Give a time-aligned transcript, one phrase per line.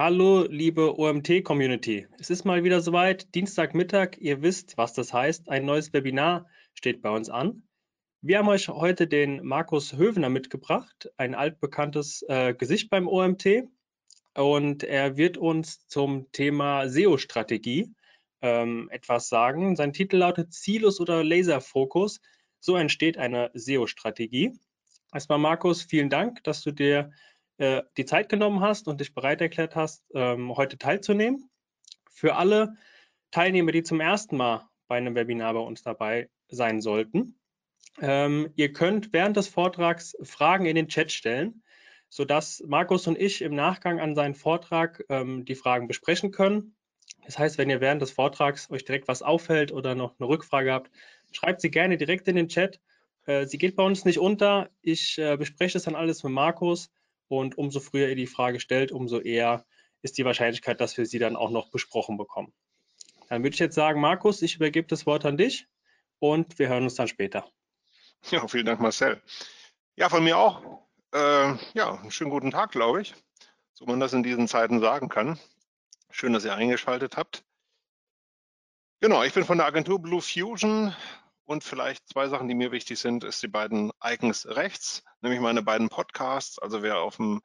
[0.00, 2.06] Hallo, liebe OMT-Community.
[2.20, 4.16] Es ist mal wieder soweit, Dienstagmittag.
[4.18, 5.48] Ihr wisst, was das heißt.
[5.48, 7.64] Ein neues Webinar steht bei uns an.
[8.20, 13.64] Wir haben euch heute den Markus Hövener mitgebracht, ein altbekanntes äh, Gesicht beim OMT.
[14.36, 17.92] Und er wird uns zum Thema SEO-Strategie
[18.40, 19.74] ähm, etwas sagen.
[19.74, 22.20] Sein Titel lautet Zielus oder Laserfokus.
[22.60, 24.52] So entsteht eine SEO-Strategie.
[25.12, 27.10] Erstmal, Markus, vielen Dank, dass du dir
[27.58, 31.50] äh, die Zeit genommen hast und dich bereit erklärt hast, ähm, heute teilzunehmen.
[32.10, 32.76] Für alle
[33.30, 37.38] Teilnehmer, die zum ersten Mal bei einem Webinar bei uns dabei sein sollten,
[38.00, 41.62] ähm, ihr könnt während des Vortrags Fragen in den Chat stellen,
[42.08, 46.76] sodass Markus und ich im Nachgang an seinen Vortrag ähm, die Fragen besprechen können.
[47.26, 50.72] Das heißt, wenn ihr während des Vortrags euch direkt was auffällt oder noch eine Rückfrage
[50.72, 50.90] habt,
[51.32, 52.80] schreibt sie gerne direkt in den Chat.
[53.26, 54.70] Äh, sie geht bei uns nicht unter.
[54.80, 56.90] Ich äh, bespreche das dann alles mit Markus
[57.28, 59.64] und umso früher ihr die Frage stellt, umso eher
[60.02, 62.52] ist die Wahrscheinlichkeit, dass wir sie dann auch noch besprochen bekommen.
[63.28, 65.66] Dann würde ich jetzt sagen, Markus, ich übergebe das Wort an dich
[66.18, 67.50] und wir hören uns dann später.
[68.30, 69.22] Ja, vielen Dank, Marcel.
[69.96, 70.62] Ja, von mir auch.
[71.12, 73.14] Äh, ja, einen schönen guten Tag, glaube ich,
[73.74, 75.38] so man das in diesen Zeiten sagen kann.
[76.10, 77.44] Schön, dass ihr eingeschaltet habt.
[79.00, 80.94] Genau, ich bin von der Agentur Blue Fusion
[81.48, 85.62] und vielleicht zwei Sachen, die mir wichtig sind, ist die beiden Icons rechts, nämlich meine
[85.62, 86.58] beiden Podcasts.
[86.58, 87.40] Also wer auf dem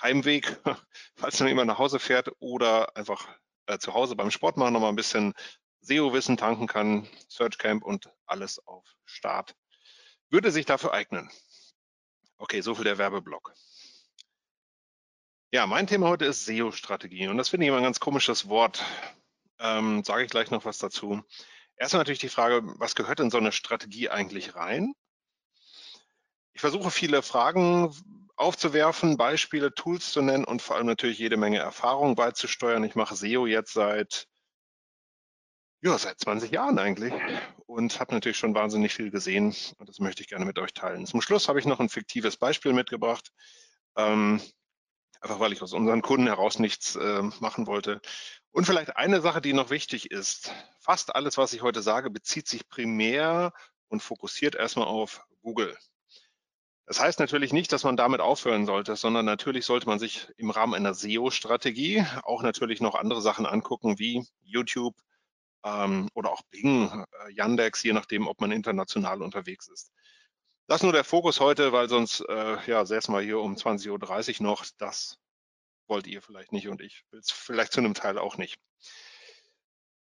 [0.00, 0.56] Heimweg,
[1.16, 3.28] falls man immer nach Hause fährt oder einfach
[3.66, 5.34] äh, zu Hause beim Sport machen, nochmal ein bisschen
[5.80, 9.56] SEO-Wissen tanken kann, Search Camp und alles auf Start.
[10.30, 11.28] Würde sich dafür eignen.
[12.38, 13.52] Okay, so viel der Werbeblock.
[15.50, 18.84] Ja, mein Thema heute ist SEO-Strategie und das finde ich immer ein ganz komisches Wort.
[19.58, 21.24] Ähm, Sage ich gleich noch was dazu.
[21.76, 24.94] Erstmal natürlich die Frage, was gehört in so eine Strategie eigentlich rein?
[26.52, 27.92] Ich versuche viele Fragen
[28.36, 32.84] aufzuwerfen, Beispiele, Tools zu nennen und vor allem natürlich jede Menge Erfahrung beizusteuern.
[32.84, 34.26] Ich mache SEO jetzt seit,
[35.82, 37.12] ja, seit 20 Jahren eigentlich
[37.66, 41.06] und habe natürlich schon wahnsinnig viel gesehen und das möchte ich gerne mit euch teilen.
[41.06, 43.30] Zum Schluss habe ich noch ein fiktives Beispiel mitgebracht,
[43.96, 44.40] ähm,
[45.20, 48.00] einfach weil ich aus unseren Kunden heraus nichts äh, machen wollte.
[48.54, 50.52] Und vielleicht eine Sache, die noch wichtig ist.
[50.78, 53.52] Fast alles, was ich heute sage, bezieht sich primär
[53.88, 55.76] und fokussiert erstmal auf Google.
[56.86, 60.50] Das heißt natürlich nicht, dass man damit aufhören sollte, sondern natürlich sollte man sich im
[60.50, 64.94] Rahmen einer SEO-Strategie auch natürlich noch andere Sachen angucken, wie YouTube
[65.64, 69.90] ähm, oder auch Bing, äh, Yandex, je nachdem, ob man international unterwegs ist.
[70.68, 74.38] Das ist nur der Fokus heute, weil sonst äh, ja, säßen wir hier um 20.30
[74.38, 74.64] Uhr noch.
[74.78, 75.18] Das
[75.88, 78.56] wollt ihr vielleicht nicht und ich will es vielleicht zu einem Teil auch nicht.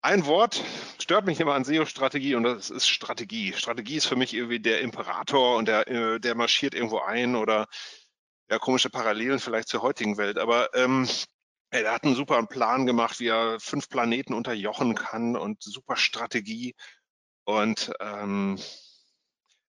[0.03, 0.63] Ein Wort
[0.99, 3.53] stört mich immer an SEO-Strategie und das ist Strategie.
[3.53, 7.67] Strategie ist für mich irgendwie der Imperator und der, äh, der marschiert irgendwo ein oder
[8.49, 10.39] ja, komische Parallelen vielleicht zur heutigen Welt.
[10.39, 11.07] Aber ähm,
[11.69, 16.73] er hat einen super Plan gemacht, wie er fünf Planeten unterjochen kann und super Strategie.
[17.45, 18.59] Und ähm,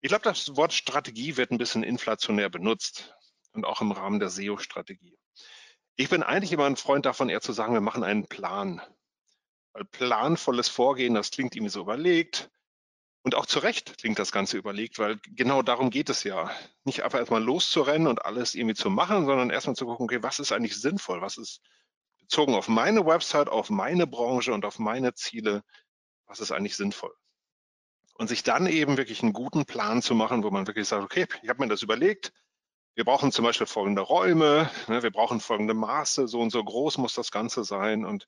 [0.02, 3.14] ich glaube, das Wort Strategie wird ein bisschen inflationär benutzt
[3.52, 5.18] und auch im Rahmen der SEO-Strategie.
[6.00, 8.82] Ich bin eigentlich immer ein Freund davon, eher zu sagen, wir machen einen Plan.
[9.74, 12.50] Weil planvolles Vorgehen, das klingt irgendwie so überlegt.
[13.22, 16.50] Und auch zu Recht klingt das Ganze überlegt, weil genau darum geht es ja.
[16.86, 20.40] Nicht einfach erstmal loszurennen und alles irgendwie zu machen, sondern erstmal zu gucken, okay, was
[20.40, 21.20] ist eigentlich sinnvoll?
[21.20, 21.60] Was ist
[22.18, 25.66] bezogen auf meine Website, auf meine Branche und auf meine Ziele,
[26.28, 27.14] was ist eigentlich sinnvoll?
[28.14, 31.28] Und sich dann eben wirklich einen guten Plan zu machen, wo man wirklich sagt, okay,
[31.44, 32.32] ich habe mir das überlegt,
[33.00, 36.98] wir brauchen zum Beispiel folgende Räume, ne, wir brauchen folgende Maße, so und so groß
[36.98, 38.04] muss das Ganze sein.
[38.04, 38.28] Und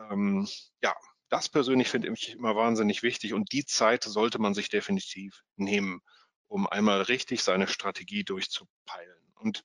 [0.00, 0.48] ähm,
[0.82, 0.96] ja,
[1.28, 6.00] das persönlich finde ich immer wahnsinnig wichtig und die Zeit sollte man sich definitiv nehmen,
[6.48, 9.32] um einmal richtig seine Strategie durchzupeilen.
[9.36, 9.62] Und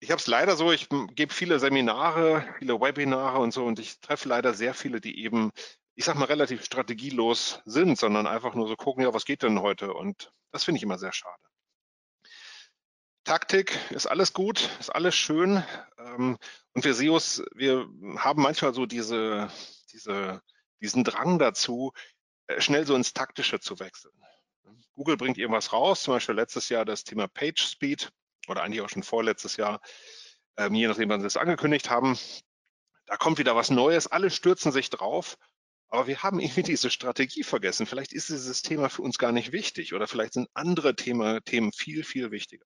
[0.00, 4.00] ich habe es leider so, ich gebe viele Seminare, viele Webinare und so und ich
[4.00, 5.52] treffe leider sehr viele, die eben,
[5.94, 9.60] ich sag mal, relativ strategielos sind, sondern einfach nur so gucken, ja, was geht denn
[9.62, 9.94] heute?
[9.94, 11.48] Und das finde ich immer sehr schade.
[13.28, 15.62] Taktik ist alles gut, ist alles schön.
[15.98, 16.38] Ähm,
[16.72, 17.86] und wir SEOs, wir
[18.16, 19.50] haben manchmal so diese,
[19.92, 20.40] diese,
[20.80, 21.92] diesen Drang dazu,
[22.46, 24.14] äh, schnell so ins Taktische zu wechseln.
[24.94, 28.10] Google bringt irgendwas raus, zum Beispiel letztes Jahr das Thema Page Speed
[28.48, 29.82] oder eigentlich auch schon vorletztes Jahr,
[30.56, 32.18] ähm, je nachdem, wann sie es angekündigt haben.
[33.04, 35.36] Da kommt wieder was Neues, alle stürzen sich drauf,
[35.90, 37.84] aber wir haben irgendwie diese Strategie vergessen.
[37.84, 41.72] Vielleicht ist dieses Thema für uns gar nicht wichtig oder vielleicht sind andere Thema, Themen
[41.72, 42.64] viel, viel wichtiger.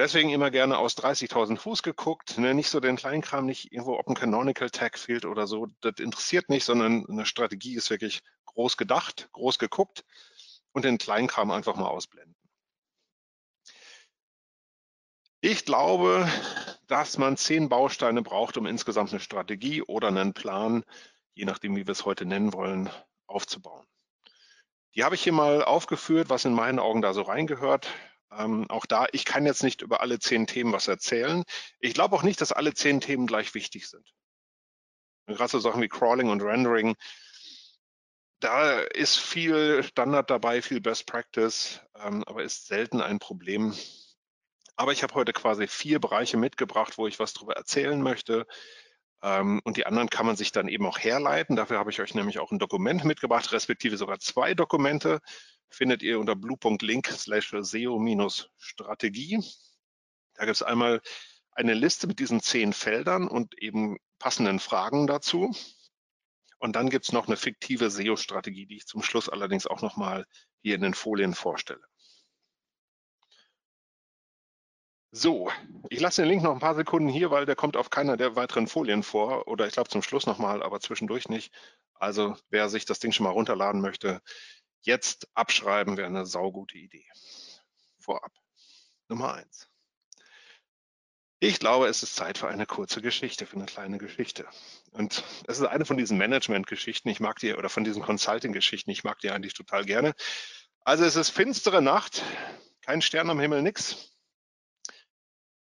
[0.00, 2.54] Deswegen immer gerne aus 30.000 Fuß geguckt, ne?
[2.54, 5.66] nicht so den Kleinkram, nicht irgendwo, ob ein Canonical Tag fehlt oder so.
[5.82, 10.06] Das interessiert nicht, sondern eine Strategie ist wirklich groß gedacht, groß geguckt
[10.72, 12.34] und den Kleinkram einfach mal ausblenden.
[15.42, 16.26] Ich glaube,
[16.86, 20.82] dass man zehn Bausteine braucht, um insgesamt eine Strategie oder einen Plan,
[21.34, 22.88] je nachdem, wie wir es heute nennen wollen,
[23.26, 23.84] aufzubauen.
[24.94, 27.90] Die habe ich hier mal aufgeführt, was in meinen Augen da so reingehört.
[28.32, 31.44] Ähm, auch da, ich kann jetzt nicht über alle zehn Themen was erzählen.
[31.80, 34.14] Ich glaube auch nicht, dass alle zehn Themen gleich wichtig sind.
[35.26, 36.96] Gerade so Sachen wie Crawling und Rendering,
[38.40, 43.74] da ist viel Standard dabei, viel Best Practice, ähm, aber ist selten ein Problem,
[44.80, 48.46] aber ich habe heute quasi vier Bereiche mitgebracht, wo ich was darüber erzählen möchte.
[49.22, 51.56] Ähm, und die anderen kann man sich dann eben auch herleiten.
[51.56, 55.20] Dafür habe ich euch nämlich auch ein Dokument mitgebracht, respektive sogar zwei Dokumente.
[55.68, 59.38] Findet ihr unter blue.link slash SEO-Strategie.
[60.34, 61.00] Da gibt es einmal
[61.52, 65.54] eine Liste mit diesen zehn Feldern und eben passenden Fragen dazu.
[66.58, 70.26] Und dann gibt es noch eine fiktive SEO-Strategie, die ich zum Schluss allerdings auch nochmal
[70.62, 71.82] hier in den Folien vorstelle.
[75.12, 75.50] So,
[75.88, 78.36] ich lasse den Link noch ein paar Sekunden hier, weil der kommt auf keiner der
[78.36, 81.52] weiteren Folien vor oder ich glaube zum Schluss nochmal, aber zwischendurch nicht.
[81.94, 84.22] Also wer sich das Ding schon mal runterladen möchte,
[84.82, 87.06] jetzt abschreiben wäre eine saugute Idee.
[87.98, 88.32] Vorab.
[89.08, 89.68] Nummer eins.
[91.40, 94.46] Ich glaube, es ist Zeit für eine kurze Geschichte, für eine kleine Geschichte.
[94.92, 99.04] Und es ist eine von diesen Management-Geschichten, ich mag die, oder von diesen Consulting-Geschichten, ich
[99.04, 100.14] mag die eigentlich total gerne.
[100.84, 102.22] Also es ist finstere Nacht,
[102.82, 104.09] kein Stern am Himmel, nix.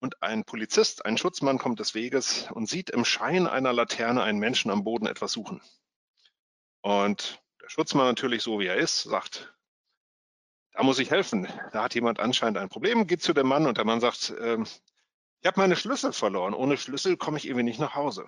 [0.04, 4.38] Und ein Polizist, ein Schutzmann kommt des Weges und sieht im Schein einer Laterne einen
[4.38, 5.62] Menschen am Boden etwas suchen.
[6.82, 9.56] Und der Schutzmann natürlich so wie er ist, sagt,
[10.72, 11.48] da muss ich helfen.
[11.72, 14.58] Da hat jemand anscheinend ein Problem, geht zu dem Mann und der Mann sagt, äh,
[14.60, 16.52] ich habe meine Schlüssel verloren.
[16.52, 18.26] Ohne Schlüssel komme ich irgendwie nicht nach Hause.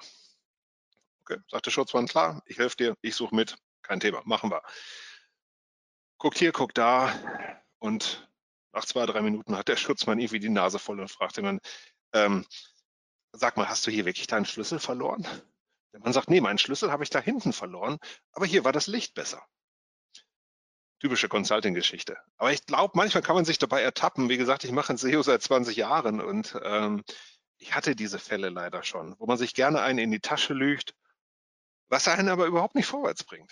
[1.20, 4.62] Okay, sagt der Schutzmann, klar, ich helfe dir, ich suche mit, kein Thema, machen wir.
[6.17, 7.12] Guckt hier, guckt da
[7.81, 8.25] und
[8.76, 11.61] nach zwei, drei Minuten hat der Schutzmann irgendwie die Nase voll und fragte man,
[12.12, 12.44] ähm,
[13.32, 15.26] sag mal, hast du hier wirklich deinen Schlüssel verloren?
[15.93, 17.99] Der Mann sagt, nee, meinen Schlüssel habe ich da hinten verloren,
[18.32, 19.43] aber hier war das Licht besser.
[21.00, 22.19] Typische Consulting-Geschichte.
[22.37, 24.28] Aber ich glaube, manchmal kann man sich dabei ertappen.
[24.28, 27.02] Wie gesagt, ich mache ein SEO seit 20 Jahren und ähm,
[27.58, 30.94] ich hatte diese Fälle leider schon, wo man sich gerne einen in die Tasche lügt,
[31.88, 33.50] was einen aber überhaupt nicht vorwärts bringt.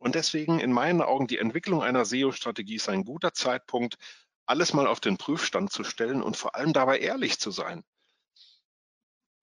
[0.00, 3.98] Und deswegen in meinen Augen die Entwicklung einer SEO-Strategie ist ein guter Zeitpunkt,
[4.46, 7.84] alles mal auf den Prüfstand zu stellen und vor allem dabei ehrlich zu sein.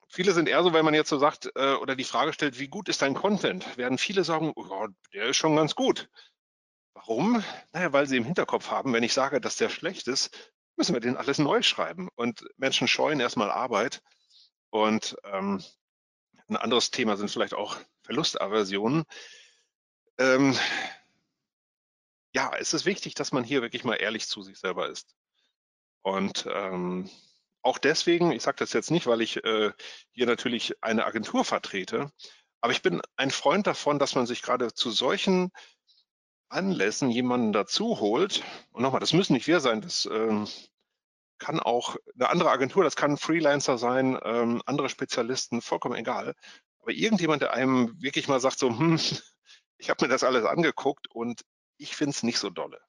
[0.09, 2.69] Viele sind eher so, wenn man jetzt so sagt äh, oder die Frage stellt, wie
[2.69, 6.09] gut ist dein Content, werden viele sagen, oh, der ist schon ganz gut.
[6.95, 7.44] Warum?
[7.71, 11.01] Naja, weil sie im Hinterkopf haben, wenn ich sage, dass der schlecht ist, müssen wir
[11.01, 12.10] den alles neu schreiben.
[12.15, 14.01] Und Menschen scheuen erstmal Arbeit.
[14.71, 15.62] Und ähm,
[16.48, 19.06] ein anderes Thema sind vielleicht auch Verlustaversionen
[20.18, 20.58] ähm,
[22.34, 25.16] ja, es ist wichtig, dass man hier wirklich mal ehrlich zu sich selber ist.
[26.02, 27.10] Und ähm,
[27.62, 29.72] auch deswegen, ich sage das jetzt nicht, weil ich äh,
[30.12, 32.12] hier natürlich eine Agentur vertrete,
[32.62, 35.52] aber ich bin ein Freund davon, dass man sich gerade zu solchen
[36.50, 38.44] Anlässen jemanden dazu holt.
[38.72, 40.48] Und nochmal, das müssen nicht wir sein, das ähm,
[41.40, 46.36] kann auch eine andere Agentur, das kann ein Freelancer sein, ähm, andere Spezialisten, vollkommen egal.
[46.80, 49.00] Aber irgendjemand, der einem wirklich mal sagt, so, hm,
[49.77, 51.44] ich habe mir das alles angeguckt und
[51.77, 52.81] ich finde es nicht so dolle.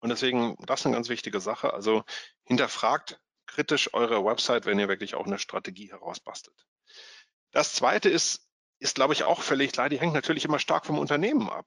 [0.00, 1.72] Und deswegen, das ist eine ganz wichtige Sache.
[1.72, 2.04] Also
[2.44, 6.66] hinterfragt kritisch eure Website, wenn ihr wirklich auch eine Strategie herausbastelt.
[7.52, 8.48] Das zweite ist,
[8.78, 11.66] ist glaube ich auch völlig klar, die hängt natürlich immer stark vom Unternehmen ab.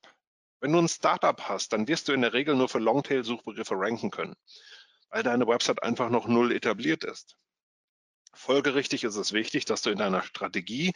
[0.60, 4.10] Wenn du ein Startup hast, dann wirst du in der Regel nur für Longtail-Suchbegriffe ranken
[4.10, 4.36] können,
[5.10, 7.38] weil deine Website einfach noch null etabliert ist.
[8.34, 10.94] Folgerichtig ist es wichtig, dass du in deiner Strategie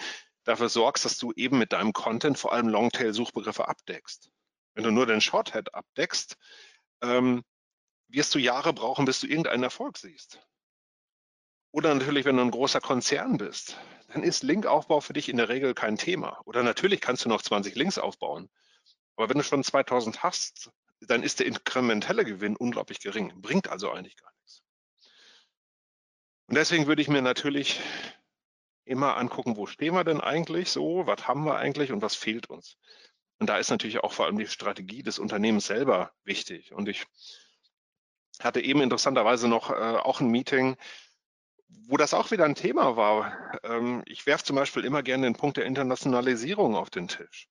[0.49, 4.31] dafür sorgst, dass du eben mit deinem Content vor allem Longtail-Suchbegriffe abdeckst.
[4.73, 6.37] Wenn du nur den Shorthead abdeckst,
[7.01, 7.43] ähm,
[8.07, 10.39] wirst du Jahre brauchen, bis du irgendeinen Erfolg siehst.
[11.71, 13.77] Oder natürlich, wenn du ein großer Konzern bist,
[14.07, 16.41] dann ist Linkaufbau für dich in der Regel kein Thema.
[16.45, 18.49] Oder natürlich kannst du noch 20 Links aufbauen.
[19.15, 23.39] Aber wenn du schon 2000 hast, dann ist der inkrementelle Gewinn unglaublich gering.
[23.39, 24.63] Bringt also eigentlich gar nichts.
[26.47, 27.79] Und deswegen würde ich mir natürlich
[28.89, 32.49] immer angucken, wo stehen wir denn eigentlich so, was haben wir eigentlich und was fehlt
[32.49, 32.77] uns.
[33.39, 36.73] Und da ist natürlich auch vor allem die Strategie des Unternehmens selber wichtig.
[36.73, 37.05] Und ich
[38.41, 40.75] hatte eben interessanterweise noch äh, auch ein Meeting,
[41.67, 43.53] wo das auch wieder ein Thema war.
[43.63, 47.47] Ähm, ich werfe zum Beispiel immer gerne den Punkt der Internationalisierung auf den Tisch.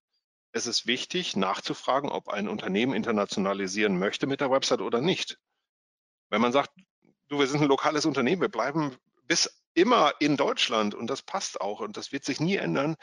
[0.53, 5.39] Es ist wichtig, nachzufragen, ob ein Unternehmen internationalisieren möchte mit der Website oder nicht.
[6.31, 6.71] Wenn man sagt,
[7.29, 11.61] du, wir sind ein lokales Unternehmen, wir bleiben bis immer in Deutschland und das passt
[11.61, 12.97] auch und das wird sich nie ändern.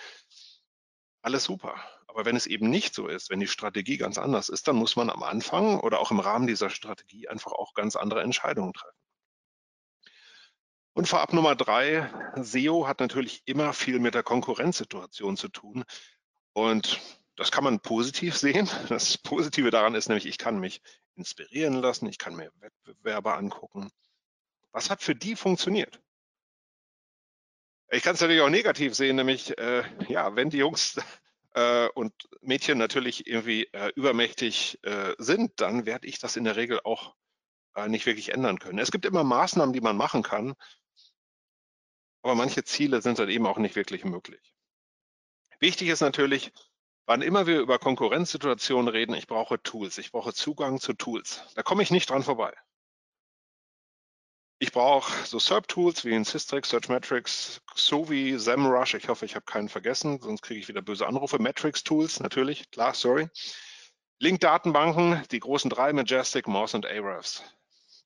[1.21, 1.75] Alles super.
[2.07, 4.95] Aber wenn es eben nicht so ist, wenn die Strategie ganz anders ist, dann muss
[4.95, 8.97] man am Anfang oder auch im Rahmen dieser Strategie einfach auch ganz andere Entscheidungen treffen.
[10.93, 15.83] Und vorab Nummer drei, SEO hat natürlich immer viel mit der Konkurrenzsituation zu tun.
[16.53, 17.01] Und
[17.35, 18.69] das kann man positiv sehen.
[18.87, 20.81] Das Positive daran ist nämlich, ich kann mich
[21.15, 23.91] inspirieren lassen, ich kann mir Wettbewerber angucken.
[24.71, 25.99] Was hat für die funktioniert?
[27.91, 30.97] Ich kann es natürlich auch negativ sehen, nämlich äh, ja, wenn die Jungs
[31.53, 36.55] äh, und Mädchen natürlich irgendwie äh, übermächtig äh, sind, dann werde ich das in der
[36.55, 37.15] Regel auch
[37.75, 38.79] äh, nicht wirklich ändern können.
[38.79, 40.55] Es gibt immer Maßnahmen, die man machen kann,
[42.23, 44.55] aber manche Ziele sind dann eben auch nicht wirklich möglich.
[45.59, 46.51] Wichtig ist natürlich,
[47.05, 51.43] wann immer wir über Konkurrenzsituationen reden, ich brauche Tools, ich brauche Zugang zu Tools.
[51.53, 52.53] Da komme ich nicht dran vorbei.
[54.65, 58.95] Ich brauche so SERP-Tools wie in Systrix, Searchmetrics, Sovi, SEMrush.
[58.95, 61.37] Ich hoffe, ich habe keinen vergessen, sonst kriege ich wieder böse Anrufe.
[61.37, 63.29] Metrics-Tools, natürlich, klar, sorry.
[64.17, 67.43] Link-Datenbanken, die großen drei, Majestic, Mouse und Ahrefs.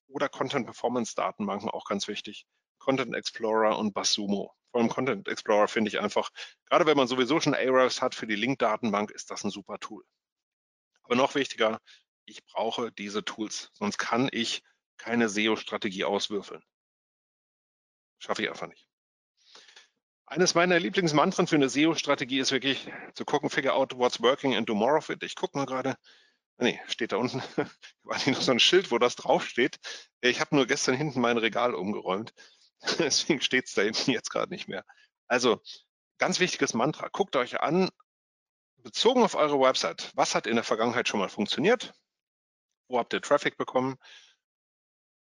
[0.09, 2.45] Oder Content-Performance-Datenbanken, auch ganz wichtig.
[2.77, 4.53] Content Explorer und Basumo.
[4.71, 6.29] Vor allem Content Explorer finde ich einfach,
[6.65, 10.03] gerade wenn man sowieso schon Ahrefs hat für die Link-Datenbank, ist das ein super Tool.
[11.03, 11.79] Aber noch wichtiger,
[12.25, 14.61] ich brauche diese Tools, sonst kann ich
[14.99, 16.61] keine SEO-Strategie auswürfeln.
[18.19, 18.87] Schaffe ich einfach nicht.
[20.27, 24.69] Eines meiner Lieblingsmantren für eine SEO-Strategie ist wirklich zu gucken, figure out what's working and
[24.69, 25.23] do more of it.
[25.23, 25.95] Ich gucke mal gerade.
[26.59, 27.41] Nee, steht da unten.
[28.03, 29.79] War nicht noch so ein Schild, wo das draufsteht.
[30.21, 32.33] Ich habe nur gestern hinten mein Regal umgeräumt.
[32.99, 34.85] Deswegen steht es da hinten jetzt gerade nicht mehr.
[35.27, 35.61] Also,
[36.19, 37.07] ganz wichtiges Mantra.
[37.11, 37.89] Guckt euch an,
[38.77, 41.93] bezogen auf eure Website, was hat in der Vergangenheit schon mal funktioniert?
[42.87, 43.97] Wo habt ihr Traffic bekommen?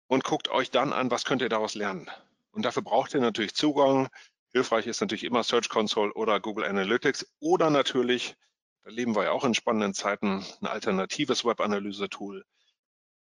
[0.08, 2.10] Und guckt euch dann an, was könnt ihr daraus lernen.
[2.50, 4.08] Und dafür braucht ihr natürlich Zugang.
[4.52, 8.36] Hilfreich ist natürlich immer Search Console oder Google Analytics oder natürlich,
[8.82, 12.44] da leben wir ja auch in spannenden Zeiten, ein alternatives Web-Analyse-Tool,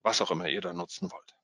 [0.01, 1.35] was auch immer ihr da nutzen wollt.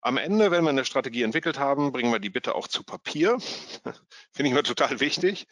[0.00, 3.38] Am Ende, wenn wir eine Strategie entwickelt haben, bringen wir die bitte auch zu Papier.
[4.32, 5.46] Finde ich mir total wichtig.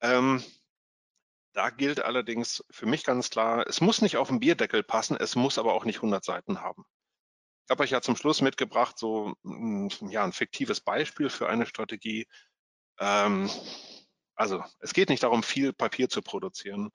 [0.00, 0.44] Ähm,
[1.52, 5.34] da gilt allerdings für mich ganz klar, es muss nicht auf den Bierdeckel passen, es
[5.34, 6.84] muss aber auch nicht 100 Seiten haben.
[7.66, 11.66] Ich habe euch ja zum Schluss mitgebracht, so hm, ja, ein fiktives Beispiel für eine
[11.66, 12.28] Strategie.
[13.00, 13.50] Ähm,
[14.36, 16.90] also es geht nicht darum, viel Papier zu produzieren.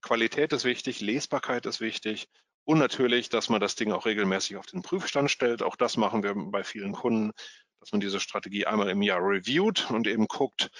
[0.00, 2.28] Qualität ist wichtig, Lesbarkeit ist wichtig
[2.64, 5.62] und natürlich, dass man das Ding auch regelmäßig auf den Prüfstand stellt.
[5.62, 7.32] Auch das machen wir bei vielen Kunden,
[7.80, 10.70] dass man diese Strategie einmal im Jahr reviewt und eben guckt,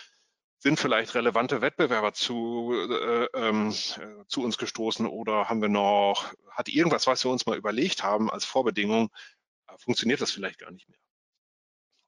[0.66, 6.34] sind vielleicht relevante Wettbewerber zu, äh, ähm, äh, zu uns gestoßen oder haben wir noch,
[6.50, 9.12] hat irgendwas, was wir uns mal überlegt haben als Vorbedingung,
[9.68, 10.98] äh, funktioniert das vielleicht gar nicht mehr.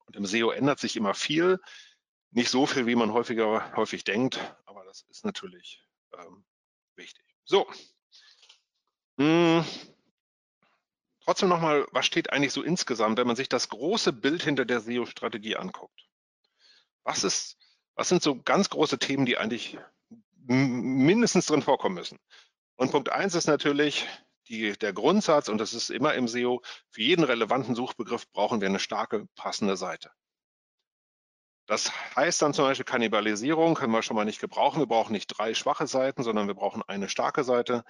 [0.06, 1.60] Und im SEO ändert sich immer viel,
[2.32, 5.84] nicht so viel, wie man häufiger häufig denkt, aber das ist natürlich
[6.18, 6.44] ähm,
[6.96, 7.24] wichtig.
[7.44, 7.70] So.
[9.18, 9.64] Hm.
[11.20, 14.80] Trotzdem nochmal, was steht eigentlich so insgesamt, wenn man sich das große Bild hinter der
[14.80, 16.08] SEO-Strategie anguckt?
[17.04, 17.56] Was ist
[17.98, 19.76] was sind so ganz große Themen, die eigentlich
[20.46, 22.20] mindestens drin vorkommen müssen?
[22.76, 24.06] Und Punkt eins ist natürlich
[24.46, 28.68] die, der Grundsatz, und das ist immer im SEO, für jeden relevanten Suchbegriff brauchen wir
[28.68, 30.12] eine starke, passende Seite.
[31.66, 34.78] Das heißt dann zum Beispiel Kannibalisierung können wir schon mal nicht gebrauchen.
[34.78, 37.84] Wir brauchen nicht drei schwache Seiten, sondern wir brauchen eine starke Seite.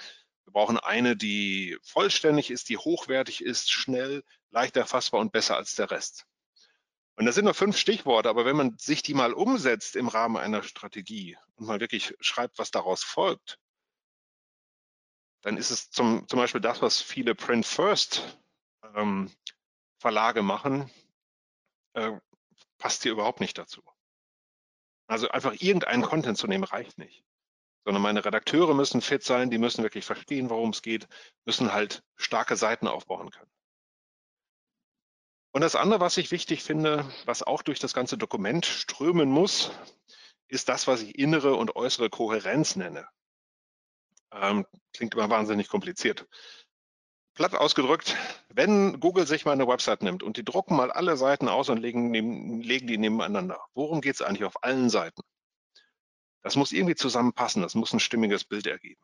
[0.47, 5.75] Wir brauchen eine, die vollständig ist, die hochwertig ist, schnell, leicht erfassbar und besser als
[5.75, 6.25] der Rest.
[7.19, 10.37] Und das sind nur fünf Stichworte, aber wenn man sich die mal umsetzt im Rahmen
[10.37, 13.59] einer Strategie und mal wirklich schreibt, was daraus folgt,
[15.41, 18.39] dann ist es zum, zum Beispiel das, was viele Print First
[18.95, 19.33] ähm,
[19.99, 20.93] Verlage machen,
[21.95, 22.13] äh,
[22.79, 23.83] passt hier überhaupt nicht dazu.
[25.09, 27.25] Also einfach irgendeinen Content zu nehmen reicht nicht,
[27.85, 31.09] sondern meine Redakteure müssen fit sein, die müssen wirklich verstehen, worum es geht,
[31.45, 33.51] müssen halt starke Seiten aufbauen können.
[35.53, 39.71] Und das andere, was ich wichtig finde, was auch durch das ganze Dokument strömen muss,
[40.47, 43.07] ist das, was ich innere und äußere Kohärenz nenne.
[44.33, 46.27] Ähm, klingt immer wahnsinnig kompliziert.
[47.35, 48.17] Platt ausgedrückt,
[48.49, 51.79] wenn Google sich mal eine Website nimmt und die drucken mal alle Seiten aus und
[51.79, 55.23] legen, neben, legen die nebeneinander, worum geht es eigentlich auf allen Seiten?
[56.43, 59.01] Das muss irgendwie zusammenpassen, das muss ein stimmiges Bild ergeben.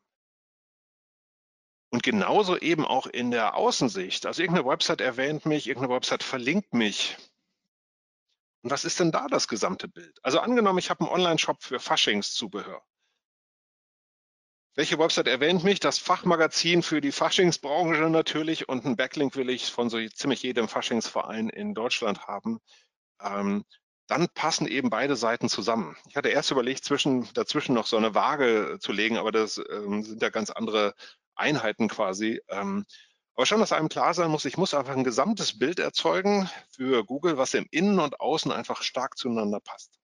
[1.95, 4.27] Und genauso eben auch in der Außensicht.
[4.27, 7.17] Also irgendeine Website erwähnt mich, irgendeine Website verlinkt mich.
[8.63, 10.19] Und was ist denn da das gesamte Bild?
[10.25, 12.83] Also angenommen, ich habe einen Online-Shop für Faschingszubehör.
[14.75, 15.79] Welche Website erwähnt mich?
[15.79, 20.67] Das Fachmagazin für die Faschingsbranche natürlich und einen Backlink will ich von so ziemlich jedem
[20.67, 22.59] Faschingsverein in Deutschland haben.
[23.23, 23.65] Ähm,
[24.09, 25.97] dann passen eben beide Seiten zusammen.
[26.09, 30.03] Ich hatte erst überlegt, zwischen, dazwischen noch so eine Waage zu legen, aber das ähm,
[30.03, 30.97] sind ja ganz andere
[31.37, 32.41] Einheiten quasi.
[32.49, 32.85] Ähm,
[33.35, 37.05] Aber schon, dass einem klar sein muss, ich muss einfach ein gesamtes Bild erzeugen für
[37.05, 39.99] Google, was im Innen und Außen einfach stark zueinander passt.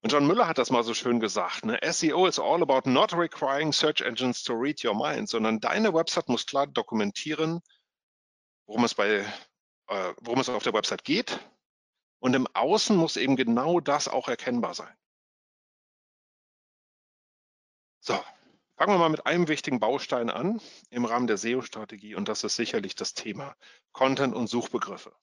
[0.00, 1.78] Und John Müller hat das mal so schön gesagt, ne?
[1.82, 6.28] SEO is all about not requiring search engines to read your mind, sondern deine Website
[6.28, 7.60] muss klar dokumentieren,
[8.66, 9.24] worum es bei,
[9.88, 11.38] äh, worum es auf der Website geht.
[12.18, 14.96] Und im Außen muss eben genau das auch erkennbar sein.
[18.00, 18.18] So,
[18.76, 20.60] fangen wir mal mit einem wichtigen Baustein an
[20.90, 23.56] im Rahmen der SEO-Strategie und das ist sicherlich das Thema
[23.92, 25.14] Content und Suchbegriffe.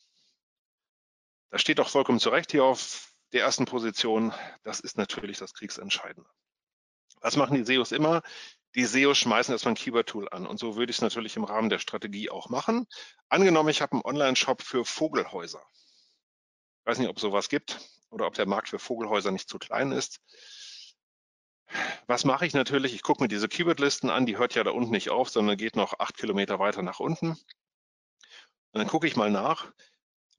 [1.50, 4.34] Das steht auch vollkommen zu Recht hier auf der ersten Position.
[4.64, 6.30] Das ist natürlich das Kriegsentscheidende.
[7.22, 8.22] Was machen die SEOs immer?
[8.76, 11.70] Die SEOs schmeißen erstmal ein Keyword-Tool an und so würde ich es natürlich im Rahmen
[11.70, 12.88] der Strategie auch machen.
[13.28, 15.64] Angenommen, ich habe einen Online-Shop für Vogelhäuser.
[16.82, 17.80] Ich weiß nicht, ob es sowas gibt
[18.12, 20.22] oder ob der Markt für Vogelhäuser nicht zu klein ist.
[22.08, 22.96] Was mache ich natürlich?
[22.96, 25.76] Ich gucke mir diese Keywordlisten an, die hört ja da unten nicht auf, sondern geht
[25.76, 27.30] noch acht Kilometer weiter nach unten.
[27.32, 27.38] Und
[28.74, 29.72] dann gucke ich mal nach,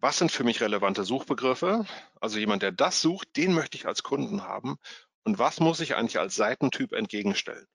[0.01, 1.87] was sind für mich relevante Suchbegriffe?
[2.21, 4.79] Also jemand, der das sucht, den möchte ich als Kunden haben.
[5.25, 7.67] Und was muss ich eigentlich als Seitentyp entgegenstellen?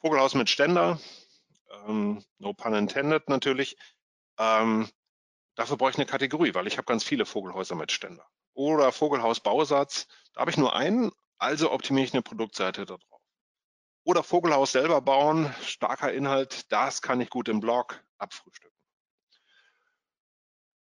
[0.00, 0.98] Vogelhaus mit Ständer,
[1.86, 3.76] ähm, no pun intended natürlich.
[4.38, 4.88] Ähm,
[5.56, 8.26] dafür brauche ich eine Kategorie, weil ich habe ganz viele Vogelhäuser mit Ständer.
[8.54, 13.20] Oder Vogelhaus-Bausatz, da habe ich nur einen, also optimiere ich eine Produktseite darauf.
[14.04, 18.76] Oder Vogelhaus selber bauen, starker Inhalt, das kann ich gut im Blog abfrühstücken.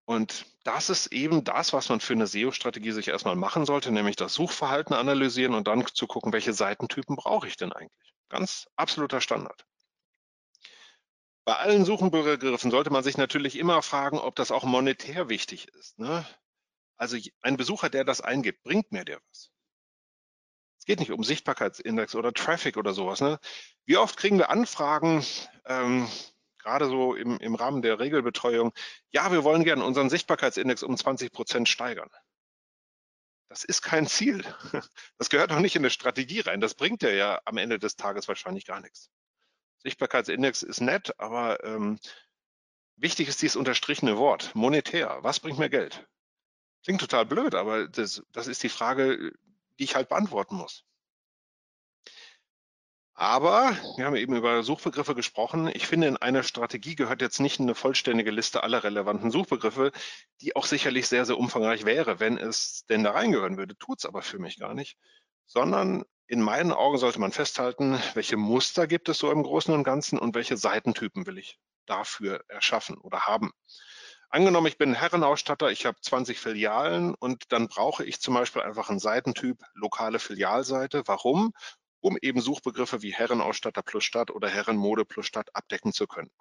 [0.05, 4.15] Und das ist eben das, was man für eine SEO-Strategie sich erstmal machen sollte, nämlich
[4.15, 8.13] das Suchverhalten analysieren und dann zu gucken, welche Seitentypen brauche ich denn eigentlich.
[8.29, 9.65] Ganz absoluter Standard.
[11.43, 15.99] Bei allen Suchenbegriffen sollte man sich natürlich immer fragen, ob das auch monetär wichtig ist.
[15.99, 16.25] Ne?
[16.97, 19.51] Also ein Besucher, der das eingibt, bringt mir der was?
[20.88, 23.22] Geht nicht um Sichtbarkeitsindex oder Traffic oder sowas.
[23.22, 23.39] Ne?
[23.86, 25.24] Wie oft kriegen wir Anfragen,
[25.65, 26.08] ähm,
[26.58, 28.74] gerade so im, im Rahmen der Regelbetreuung,
[29.12, 32.09] ja, wir wollen gerne unseren Sichtbarkeitsindex um 20 Prozent steigern.
[33.50, 34.44] Das ist kein Ziel.
[35.18, 36.61] Das gehört doch nicht in eine Strategie rein.
[36.61, 39.09] Das bringt ja, ja am Ende des Tages wahrscheinlich gar nichts.
[39.79, 42.00] Sichtbarkeitsindex ist nett, aber ähm,
[42.98, 45.18] wichtig ist dieses unterstrichene Wort, monetär.
[45.22, 46.07] Was bringt mir Geld?
[46.83, 49.33] Klingt total blöd, aber das, das ist die Frage,
[49.79, 50.83] die ich halt beantworten muss.
[53.20, 55.72] Aber wir haben eben über Suchbegriffe gesprochen.
[55.74, 59.92] Ich finde, in einer Strategie gehört jetzt nicht eine vollständige Liste aller relevanten Suchbegriffe,
[60.42, 63.75] die auch sicherlich sehr, sehr umfangreich wäre, wenn es denn da reingehören würde.
[63.75, 65.00] Tut es aber für mich gar nicht.
[65.48, 69.83] Sondern in meinen Augen sollte man festhalten, welche Muster gibt es so im Großen und
[69.83, 73.51] Ganzen und welche Seitentypen will ich dafür erschaffen oder haben.
[74.29, 78.90] Angenommen, ich bin Herrenausstatter, ich habe 20 Filialen und dann brauche ich zum Beispiel einfach
[78.90, 81.03] einen Seitentyp lokale Filialseite.
[81.05, 81.53] Warum?
[82.01, 86.31] Um eben Suchbegriffe wie Herrenausstatter plus Stadt oder Herrenmode plus Stadt abdecken zu können.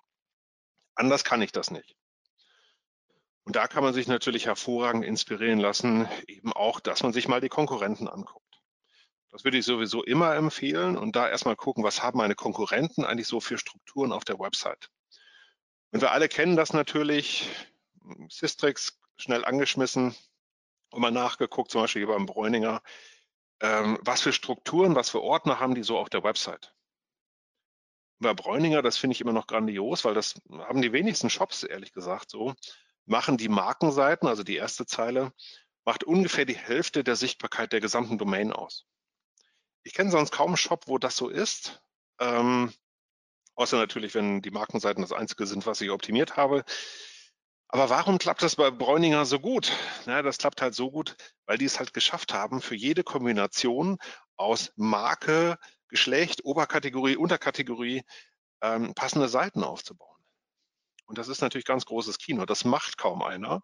[0.96, 1.96] Anders kann ich das nicht.
[3.44, 7.40] Und da kann man sich natürlich hervorragend inspirieren lassen, eben auch, dass man sich mal
[7.40, 8.42] die Konkurrenten anguckt.
[9.30, 13.28] Das würde ich sowieso immer empfehlen und da erstmal gucken, was haben meine Konkurrenten eigentlich
[13.28, 14.88] so für Strukturen auf der Website.
[15.92, 17.48] Und wir alle kennen das natürlich,
[18.28, 20.14] Systrix schnell angeschmissen
[20.90, 22.82] und mal nachgeguckt, zum Beispiel hier beim Bräuninger,
[23.60, 26.74] ähm, was für Strukturen, was für Ordner haben die so auf der Website.
[28.18, 31.92] Bei Bräuninger, das finde ich immer noch grandios, weil das haben die wenigsten Shops, ehrlich
[31.92, 32.54] gesagt, so,
[33.04, 35.32] machen die Markenseiten, also die erste Zeile,
[35.84, 38.86] macht ungefähr die Hälfte der Sichtbarkeit der gesamten Domain aus.
[39.84, 41.80] Ich kenne sonst kaum einen Shop, wo das so ist.
[42.18, 42.72] Ähm,
[43.54, 46.64] außer natürlich, wenn die Markenseiten das Einzige sind, was ich optimiert habe.
[47.76, 49.70] Aber warum klappt das bei Bräuninger so gut?
[50.06, 53.98] Ja, das klappt halt so gut, weil die es halt geschafft haben, für jede Kombination
[54.38, 55.58] aus Marke,
[55.88, 58.02] Geschlecht, Oberkategorie, Unterkategorie
[58.62, 60.16] ähm, passende Seiten aufzubauen.
[61.04, 62.46] Und das ist natürlich ganz großes Kino.
[62.46, 63.60] Das macht kaum einer.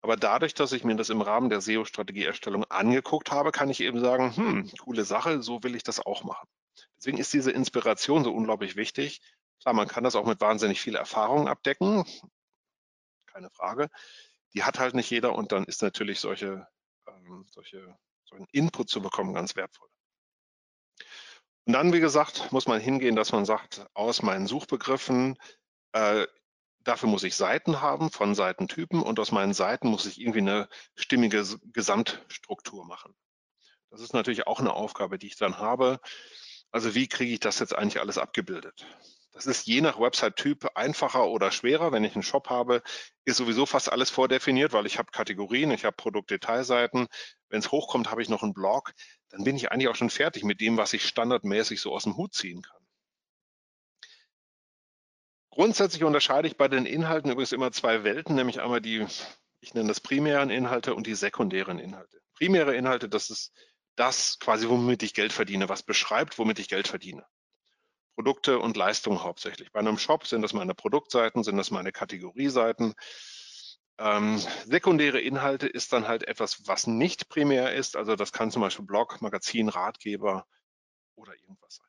[0.00, 4.00] Aber dadurch, dass ich mir das im Rahmen der SEO-Strategieerstellung angeguckt habe, kann ich eben
[4.00, 6.48] sagen, hm, coole Sache, so will ich das auch machen.
[6.96, 9.20] Deswegen ist diese Inspiration so unglaublich wichtig.
[9.60, 12.06] Klar, man kann das auch mit wahnsinnig viel Erfahrung abdecken
[13.38, 13.88] keine Frage.
[14.54, 16.66] Die hat halt nicht jeder und dann ist natürlich solche,
[17.06, 19.88] ähm, solche, solchen Input zu bekommen ganz wertvoll.
[21.66, 25.36] Und dann, wie gesagt, muss man hingehen, dass man sagt, aus meinen Suchbegriffen,
[25.92, 26.26] äh,
[26.80, 30.68] dafür muss ich Seiten haben von Seitentypen und aus meinen Seiten muss ich irgendwie eine
[30.96, 33.14] stimmige Gesamtstruktur machen.
[33.90, 36.00] Das ist natürlich auch eine Aufgabe, die ich dann habe.
[36.72, 38.86] Also wie kriege ich das jetzt eigentlich alles abgebildet?
[39.38, 41.92] Das ist je nach Website-Typ einfacher oder schwerer.
[41.92, 42.82] Wenn ich einen Shop habe,
[43.24, 47.06] ist sowieso fast alles vordefiniert, weil ich habe Kategorien, ich habe Produktdetailseiten.
[47.48, 48.92] Wenn es hochkommt, habe ich noch einen Blog.
[49.28, 52.16] Dann bin ich eigentlich auch schon fertig mit dem, was ich standardmäßig so aus dem
[52.16, 52.80] Hut ziehen kann.
[55.50, 59.06] Grundsätzlich unterscheide ich bei den Inhalten übrigens immer zwei Welten, nämlich einmal die,
[59.60, 62.18] ich nenne das primären Inhalte und die sekundären Inhalte.
[62.34, 63.52] Primäre Inhalte, das ist
[63.94, 67.24] das quasi, womit ich Geld verdiene, was beschreibt, womit ich Geld verdiene.
[68.18, 69.70] Produkte und Leistungen hauptsächlich.
[69.70, 72.94] Bei einem Shop sind das meine Produktseiten, sind das meine Kategorieseiten.
[73.96, 77.94] Ähm, sekundäre Inhalte ist dann halt etwas, was nicht primär ist.
[77.94, 80.48] Also das kann zum Beispiel Blog, Magazin, Ratgeber
[81.14, 81.86] oder irgendwas sein.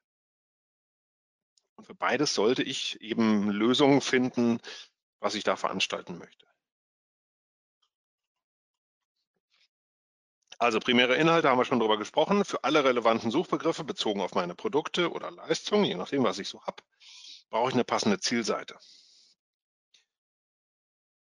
[1.77, 4.59] Und für beides sollte ich eben Lösungen finden,
[5.19, 6.45] was ich da veranstalten möchte.
[10.59, 12.43] Also primäre Inhalte haben wir schon drüber gesprochen.
[12.43, 16.61] Für alle relevanten Suchbegriffe bezogen auf meine Produkte oder Leistungen, je nachdem, was ich so
[16.63, 16.83] habe,
[17.49, 18.77] brauche ich eine passende Zielseite.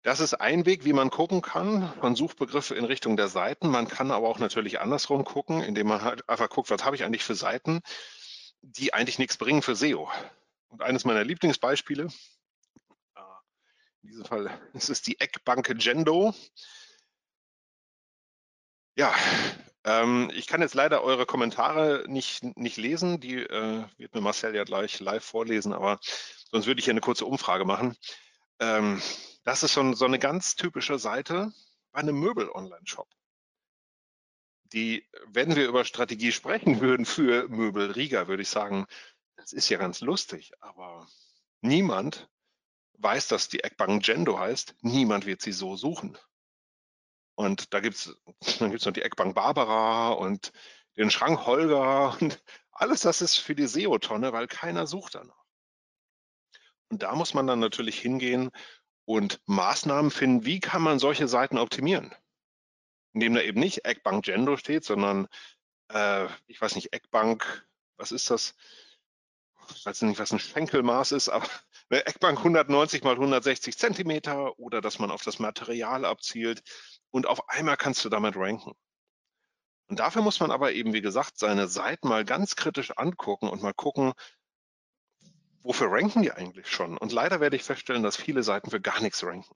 [0.02, 3.68] Das ist ein Weg, wie man gucken kann, von Suchbegriffe in Richtung der Seiten.
[3.68, 7.04] Man kann aber auch natürlich andersrum gucken, indem man halt einfach guckt, was habe ich
[7.04, 7.80] eigentlich für Seiten,
[8.62, 10.10] die eigentlich nichts bringen für SEO.
[10.66, 12.08] Und eines meiner Lieblingsbeispiele,
[13.14, 13.20] äh,
[14.02, 16.34] in diesem Fall ist es die Eckbank Gendo.
[18.94, 19.14] Ja,
[19.84, 23.20] ähm, ich kann jetzt leider eure Kommentare nicht, nicht lesen.
[23.20, 25.98] Die äh, wird mir Marcel ja gleich live vorlesen, aber
[26.50, 27.96] sonst würde ich hier eine kurze Umfrage machen.
[28.60, 29.00] Ähm,
[29.44, 31.52] das ist so, so eine ganz typische Seite
[31.92, 33.08] bei einem Möbel-Online-Shop.
[34.72, 38.86] Die, wenn wir über Strategie sprechen würden für Möbel Riga, würde ich sagen,
[39.36, 41.06] das ist ja ganz lustig, aber
[41.60, 42.28] niemand
[42.98, 44.76] weiß, dass die Eckbank Gendo heißt.
[44.80, 46.16] Niemand wird sie so suchen.
[47.34, 48.14] Und da gibt's,
[48.58, 50.52] dann gibt's noch die Eckbank Barbara und
[50.96, 52.42] den Schrank Holger und
[52.72, 55.44] alles das ist für die SEO-Tonne, weil keiner sucht danach.
[56.88, 58.50] Und da muss man dann natürlich hingehen
[59.04, 62.14] und Maßnahmen finden, wie kann man solche Seiten optimieren?
[63.14, 65.28] Indem da eben nicht Eckbank Gendo steht, sondern
[65.88, 67.66] äh, ich weiß nicht, Eckbank,
[67.96, 68.54] was ist das?
[69.74, 71.46] Ich weiß nicht, was ein Schenkelmaß ist, aber
[71.88, 76.62] eine Eckbank 190 mal 160 Zentimeter oder dass man auf das Material abzielt
[77.12, 78.72] und auf einmal kannst du damit ranken.
[79.88, 83.62] Und dafür muss man aber eben, wie gesagt, seine Seiten mal ganz kritisch angucken und
[83.62, 84.14] mal gucken,
[85.62, 86.96] wofür ranken die eigentlich schon?
[86.96, 89.54] Und leider werde ich feststellen, dass viele Seiten für gar nichts ranken.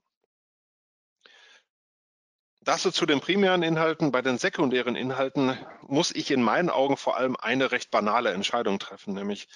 [2.61, 4.11] Das so zu den primären Inhalten.
[4.11, 8.77] Bei den sekundären Inhalten muss ich in meinen Augen vor allem eine recht banale Entscheidung
[8.77, 9.47] treffen, nämlich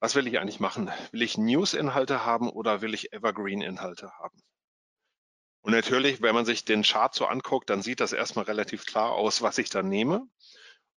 [0.00, 0.90] was will ich eigentlich machen?
[1.12, 4.41] Will ich News-Inhalte haben oder will ich Evergreen-Inhalte haben?
[5.62, 9.12] Und natürlich, wenn man sich den Chart so anguckt, dann sieht das erstmal relativ klar
[9.12, 10.26] aus, was ich da nehme.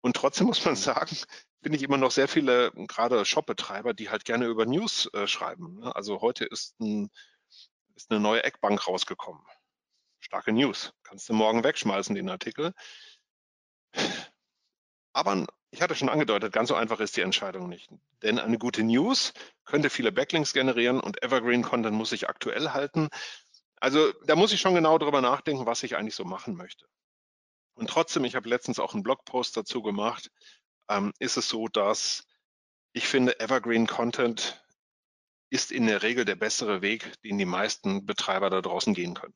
[0.01, 1.15] Und trotzdem muss man sagen,
[1.61, 5.79] finde ich immer noch sehr viele, gerade Shop-Betreiber, die halt gerne über News äh, schreiben.
[5.79, 5.95] Ne?
[5.95, 7.09] Also heute ist, ein,
[7.95, 9.43] ist eine neue Eckbank rausgekommen.
[10.19, 10.93] Starke News.
[11.03, 12.73] Kannst du morgen wegschmeißen, den Artikel.
[15.13, 17.89] Aber ich hatte schon angedeutet, ganz so einfach ist die Entscheidung nicht.
[18.21, 19.33] Denn eine gute News
[19.65, 23.09] könnte viele Backlinks generieren und Evergreen Content muss sich aktuell halten.
[23.83, 26.87] Also da muss ich schon genau darüber nachdenken, was ich eigentlich so machen möchte.
[27.73, 30.31] Und trotzdem, ich habe letztens auch einen Blogpost dazu gemacht,
[30.87, 32.25] ähm, ist es so, dass
[32.93, 34.63] ich finde, Evergreen Content
[35.49, 39.35] ist in der Regel der bessere Weg, den die meisten Betreiber da draußen gehen können.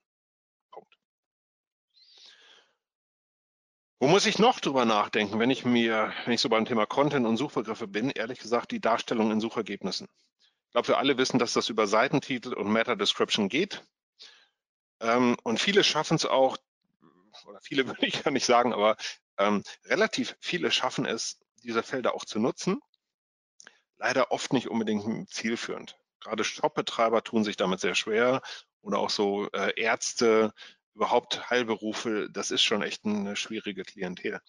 [0.72, 0.96] Punkt.
[4.00, 7.28] Wo muss ich noch drüber nachdenken, wenn ich mir, wenn ich so beim Thema Content
[7.28, 10.08] und Suchbegriffe bin, ehrlich gesagt, die Darstellung in Suchergebnissen.
[10.68, 13.84] Ich glaube, wir alle wissen, dass das über Seitentitel und Meta Description geht.
[15.00, 16.58] Ähm, und viele schaffen es auch,
[17.46, 18.98] oder viele würde ich ja nicht sagen, aber
[19.38, 22.80] ähm, relativ viele schaffen es, diese Felder auch zu nutzen.
[23.98, 25.98] Leider oft nicht unbedingt zielführend.
[26.20, 28.42] Gerade Shopbetreiber tun sich damit sehr schwer
[28.82, 30.54] oder auch so äh, Ärzte,
[30.98, 34.40] überhaupt Heilberufe, das ist schon echt eine schwierige Klientel.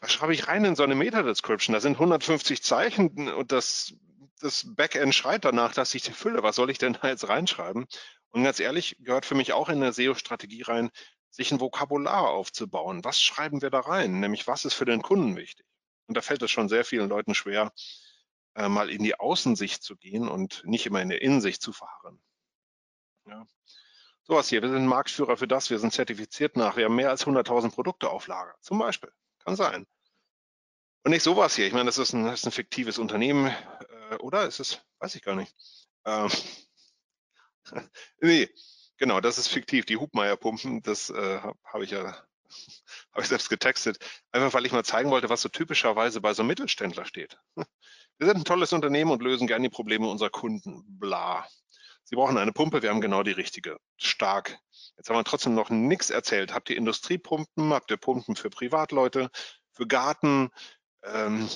[0.00, 1.74] Was schreibe ich rein in so eine Meta-Description?
[1.74, 3.94] Da sind 150 Zeichen und das,
[4.40, 6.42] das Backend schreit danach, dass ich die fülle.
[6.42, 7.86] Was soll ich denn da jetzt reinschreiben?
[8.32, 10.90] Und ganz ehrlich, gehört für mich auch in der SEO-Strategie rein,
[11.30, 13.04] sich ein Vokabular aufzubauen.
[13.04, 14.20] Was schreiben wir da rein?
[14.20, 15.66] Nämlich, was ist für den Kunden wichtig?
[16.06, 17.72] Und da fällt es schon sehr vielen Leuten schwer,
[18.54, 22.22] äh, mal in die Außensicht zu gehen und nicht immer in der Innensicht zu verharren.
[23.26, 23.46] Ja.
[24.24, 27.26] Sowas hier, wir sind Marktführer für das, wir sind zertifiziert nach, wir haben mehr als
[27.26, 29.12] 100.000 Produkte auf Lager, zum Beispiel.
[29.44, 29.86] Kann sein.
[31.04, 33.54] Und nicht sowas hier, ich meine, das ist ein, das ist ein fiktives Unternehmen,
[34.10, 34.46] äh, oder?
[34.46, 35.54] Ist es, weiß ich gar nicht.
[36.04, 36.30] Ähm,
[38.20, 38.48] nee,
[39.02, 39.84] Genau, das ist fiktiv.
[39.84, 42.04] Die Hubmeier-Pumpen, das äh, habe ich ja
[43.12, 43.98] habe ich selbst getextet,
[44.30, 47.36] einfach weil ich mal zeigen wollte, was so typischerweise bei so einem Mittelständler steht.
[48.18, 50.84] Wir sind ein tolles Unternehmen und lösen gerne die Probleme unserer Kunden.
[50.86, 51.48] Bla.
[52.04, 53.78] Sie brauchen eine Pumpe, wir haben genau die richtige.
[53.96, 54.56] Stark.
[54.96, 56.54] Jetzt haben wir trotzdem noch nichts erzählt.
[56.54, 57.72] Habt ihr Industriepumpen?
[57.72, 59.30] Habt ihr Pumpen für Privatleute,
[59.72, 60.50] für Garten?
[61.02, 61.48] Ähm,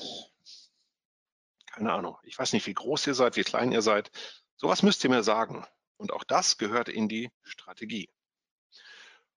[1.66, 2.16] Keine Ahnung.
[2.24, 4.10] Ich weiß nicht, wie groß ihr seid, wie klein ihr seid.
[4.56, 5.64] Sowas müsst ihr mir sagen.
[5.96, 8.08] Und auch das gehört in die Strategie.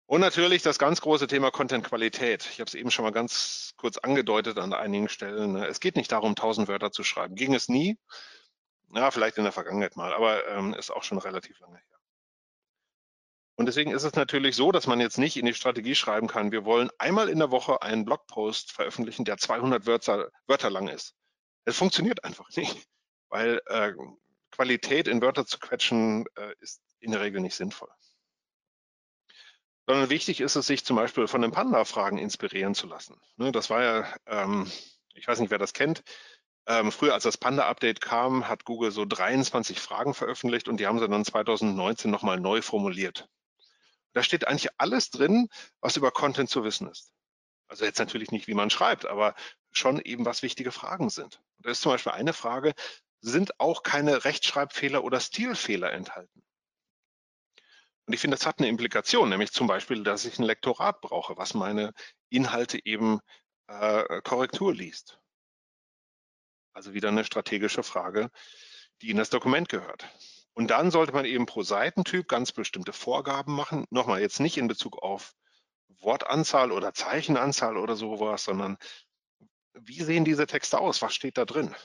[0.05, 2.47] Und natürlich das ganz große Thema Content-Qualität.
[2.51, 5.53] Ich habe es eben schon mal ganz kurz angedeutet an einigen Stellen.
[5.53, 5.67] Ne?
[5.67, 7.35] Es geht nicht darum, tausend Wörter zu schreiben.
[7.35, 7.97] Ging es nie.
[8.91, 11.99] Ja, vielleicht in der Vergangenheit mal, aber ähm, ist auch schon relativ lange her.
[13.55, 16.51] Und deswegen ist es natürlich so, dass man jetzt nicht in die Strategie schreiben kann,
[16.51, 21.13] wir wollen einmal in der Woche einen Blogpost veröffentlichen, der 200 Wörter, Wörter lang ist.
[21.65, 22.87] Es funktioniert einfach nicht,
[23.27, 23.91] weil äh,
[24.59, 27.89] Qualität in Wörter zu quetschen äh, ist in der Regel nicht sinnvoll
[29.87, 33.19] sondern wichtig ist es, sich zum Beispiel von den Panda-Fragen inspirieren zu lassen.
[33.37, 34.71] Ne, das war ja, ähm,
[35.15, 36.03] ich weiß nicht, wer das kennt,
[36.67, 40.99] ähm, früher als das Panda-Update kam, hat Google so 23 Fragen veröffentlicht und die haben
[40.99, 43.27] sie dann 2019 nochmal neu formuliert.
[44.13, 45.49] Da steht eigentlich alles drin,
[45.81, 47.11] was über Content zu wissen ist.
[47.67, 49.33] Also jetzt natürlich nicht, wie man schreibt, aber
[49.71, 51.41] schon eben, was wichtige Fragen sind.
[51.57, 52.75] Und da ist zum Beispiel eine Frage,
[53.21, 56.43] sind auch keine Rechtschreibfehler oder Stilfehler enthalten?
[58.05, 61.37] Und ich finde, das hat eine Implikation, nämlich zum Beispiel, dass ich ein Lektorat brauche,
[61.37, 61.93] was meine
[62.29, 63.19] Inhalte eben
[63.67, 65.19] äh, Korrektur liest.
[66.73, 68.31] Also wieder eine strategische Frage,
[69.01, 70.07] die in das Dokument gehört.
[70.53, 73.85] Und dann sollte man eben pro Seitentyp ganz bestimmte Vorgaben machen.
[73.91, 75.35] Nochmal jetzt nicht in Bezug auf
[75.99, 78.77] Wortanzahl oder Zeichenanzahl oder sowas, sondern
[79.73, 81.01] wie sehen diese Texte aus?
[81.01, 81.75] Was steht da drin?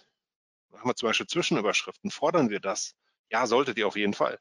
[0.77, 2.11] Haben wir zum Beispiel Zwischenüberschriften.
[2.11, 2.95] Fordern wir das?
[3.31, 4.39] Ja, solltet ihr auf jeden Fall.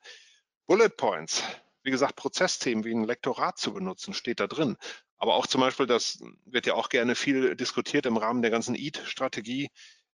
[0.67, 1.43] Bullet Points.
[1.84, 4.78] Wie gesagt, Prozessthemen wie ein Lektorat zu benutzen, steht da drin.
[5.17, 8.76] Aber auch zum Beispiel, das wird ja auch gerne viel diskutiert im Rahmen der ganzen
[8.76, 9.69] EAT-Strategie,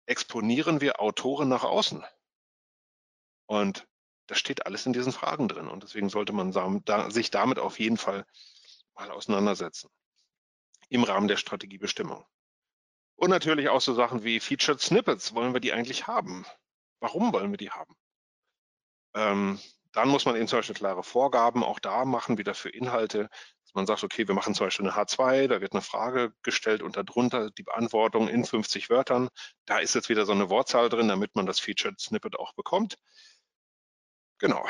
[0.05, 2.03] exponieren wir Autoren nach außen.
[3.45, 3.87] Und
[4.27, 5.67] das steht alles in diesen Fragen drin.
[5.67, 6.53] Und deswegen sollte man
[7.11, 8.25] sich damit auf jeden Fall
[8.95, 9.89] mal auseinandersetzen.
[10.89, 12.25] Im Rahmen der Strategiebestimmung.
[13.17, 15.33] Und natürlich auch so Sachen wie Featured Snippets.
[15.33, 16.45] Wollen wir die eigentlich haben?
[16.99, 17.95] Warum wollen wir die haben?
[19.15, 19.59] Ähm,
[19.91, 23.29] dann muss man eben zum Beispiel klare Vorgaben auch da machen, wieder für Inhalte,
[23.63, 26.83] dass man sagt, okay, wir machen zum Beispiel eine H2, da wird eine Frage gestellt
[26.83, 29.29] und darunter die Beantwortung in 50 Wörtern.
[29.65, 32.97] Da ist jetzt wieder so eine Wortzahl drin, damit man das Featured Snippet auch bekommt.
[34.37, 34.63] Genau.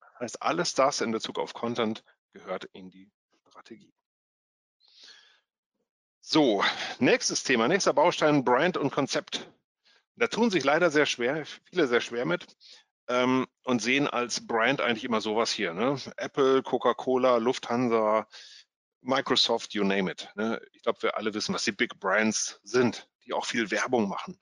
[0.00, 3.12] Das heißt, alles das in Bezug auf Content gehört in die
[3.46, 3.94] Strategie.
[6.30, 6.62] So,
[6.98, 9.50] nächstes Thema, nächster Baustein, Brand und Konzept.
[10.16, 12.46] Da tun sich leider sehr schwer, viele sehr schwer mit
[13.08, 15.72] ähm, und sehen als Brand eigentlich immer sowas hier.
[15.72, 15.98] Ne?
[16.18, 18.28] Apple, Coca-Cola, Lufthansa,
[19.00, 20.28] Microsoft, you name it.
[20.34, 20.60] Ne?
[20.74, 24.38] Ich glaube, wir alle wissen, was die Big Brands sind, die auch viel Werbung machen.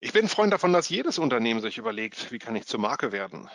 [0.00, 3.50] Ich bin Freund davon, dass jedes Unternehmen sich überlegt, wie kann ich zur Marke werden.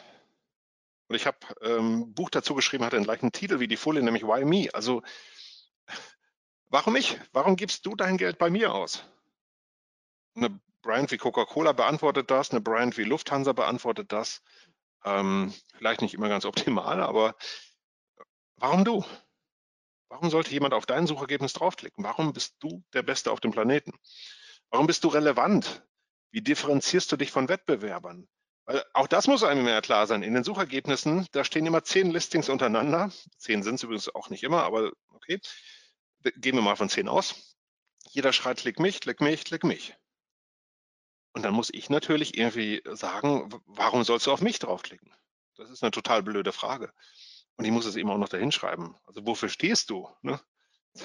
[1.07, 4.03] Und ich habe ähm, ein Buch dazu geschrieben, hat den gleichen Titel wie die Folie,
[4.03, 4.69] nämlich Why Me?
[4.73, 5.01] Also,
[6.69, 7.19] warum ich?
[7.31, 9.03] Warum gibst du dein Geld bei mir aus?
[10.35, 14.41] Eine Brand wie Coca-Cola beantwortet das, eine Brand wie Lufthansa beantwortet das.
[15.05, 17.35] Ähm, vielleicht nicht immer ganz optimal, aber
[18.57, 19.05] warum du?
[20.09, 22.03] Warum sollte jemand auf dein Suchergebnis draufklicken?
[22.03, 23.93] Warum bist du der Beste auf dem Planeten?
[24.69, 25.83] Warum bist du relevant?
[26.31, 28.27] Wie differenzierst du dich von Wettbewerbern?
[28.65, 30.23] Weil auch das muss einem mehr klar sein.
[30.23, 33.11] In den Suchergebnissen, da stehen immer zehn Listings untereinander.
[33.37, 35.39] Zehn sind es übrigens auch nicht immer, aber okay.
[36.37, 37.57] Gehen wir mal von zehn aus.
[38.09, 39.95] Jeder schreit, klick mich, klick mich, klick mich.
[41.33, 45.13] Und dann muss ich natürlich irgendwie sagen, warum sollst du auf mich draufklicken?
[45.57, 46.93] Das ist eine total blöde Frage.
[47.57, 48.95] Und ich muss es eben auch noch dahin schreiben.
[49.05, 50.09] Also wofür stehst du?
[50.21, 50.39] Ne?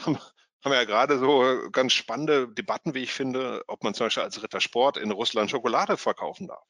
[0.02, 0.18] haben,
[0.64, 4.42] wir ja gerade so ganz spannende Debatten, wie ich finde, ob man zum Beispiel als
[4.42, 6.64] Rittersport in Russland Schokolade verkaufen darf.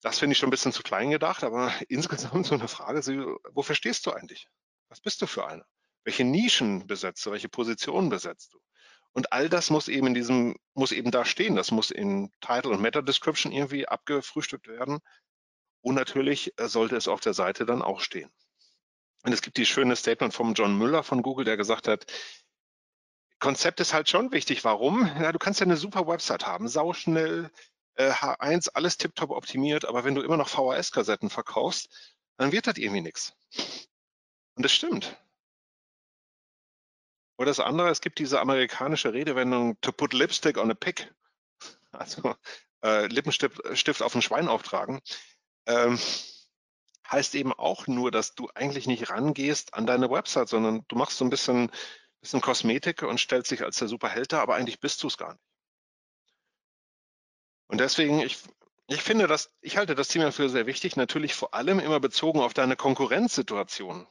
[0.00, 3.00] Das finde ich schon ein bisschen zu klein gedacht, aber insgesamt so eine Frage,
[3.50, 4.48] wofür stehst du eigentlich?
[4.88, 5.66] Was bist du für einer?
[6.04, 7.32] Welche Nischen besetzt du?
[7.32, 8.60] Welche Positionen besetzt du?
[9.12, 11.56] Und all das muss eben in diesem, muss eben da stehen.
[11.56, 15.00] Das muss in Title und Meta Description irgendwie abgefrühstückt werden.
[15.80, 18.30] Und natürlich äh, sollte es auf der Seite dann auch stehen.
[19.24, 22.06] Und es gibt die schöne Statement vom John Müller von Google, der gesagt hat,
[23.40, 24.64] Konzept ist halt schon wichtig.
[24.64, 25.06] Warum?
[25.20, 27.50] Ja, du kannst ja eine super Website haben, sauschnell,
[27.98, 31.90] äh, H1, alles tiptop optimiert, aber wenn du immer noch VHS-Kassetten verkaufst,
[32.36, 33.34] dann wird das irgendwie nichts.
[34.54, 35.16] Und das stimmt.
[37.36, 41.12] Oder das andere, es gibt diese amerikanische Redewendung to put lipstick on a pig.
[41.90, 42.36] Also
[42.84, 45.00] äh, Lippenstift auf ein Schwein auftragen.
[45.66, 45.98] Ähm,
[47.10, 51.16] heißt eben auch nur, dass du eigentlich nicht rangehst an deine Website, sondern du machst
[51.16, 51.72] so ein bisschen,
[52.20, 55.47] bisschen Kosmetik und stellst dich als der Superheld aber eigentlich bist du es gar nicht.
[57.68, 58.38] Und deswegen, ich,
[58.88, 62.40] ich finde das, ich halte das Thema für sehr wichtig, natürlich vor allem immer bezogen
[62.40, 64.06] auf deine Konkurrenzsituation.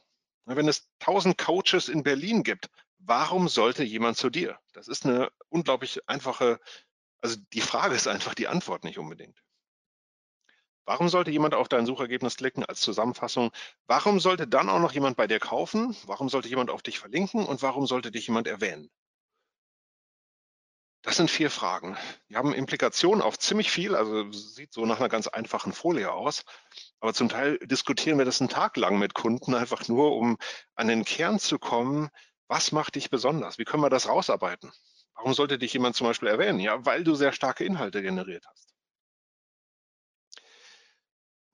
[0.46, 4.58] Wenn es tausend Coaches in Berlin gibt, warum sollte jemand zu dir?
[4.72, 6.60] Das ist eine unglaublich einfache,
[7.20, 9.42] also die Frage ist einfach die Antwort nicht unbedingt.
[10.86, 13.50] Warum sollte jemand auf dein Suchergebnis klicken als Zusammenfassung?
[13.86, 15.94] Warum sollte dann auch noch jemand bei dir kaufen?
[16.06, 17.44] Warum sollte jemand auf dich verlinken?
[17.44, 18.88] Und warum sollte dich jemand erwähnen?
[21.08, 21.96] Das sind vier Fragen.
[22.28, 26.44] Die haben Implikationen auf ziemlich viel, also sieht so nach einer ganz einfachen Folie aus.
[27.00, 30.36] Aber zum Teil diskutieren wir das einen Tag lang mit Kunden, einfach nur, um
[30.74, 32.10] an den Kern zu kommen.
[32.46, 33.56] Was macht dich besonders?
[33.56, 34.70] Wie können wir das rausarbeiten?
[35.14, 36.60] Warum sollte dich jemand zum Beispiel erwähnen?
[36.60, 38.74] Ja, weil du sehr starke Inhalte generiert hast.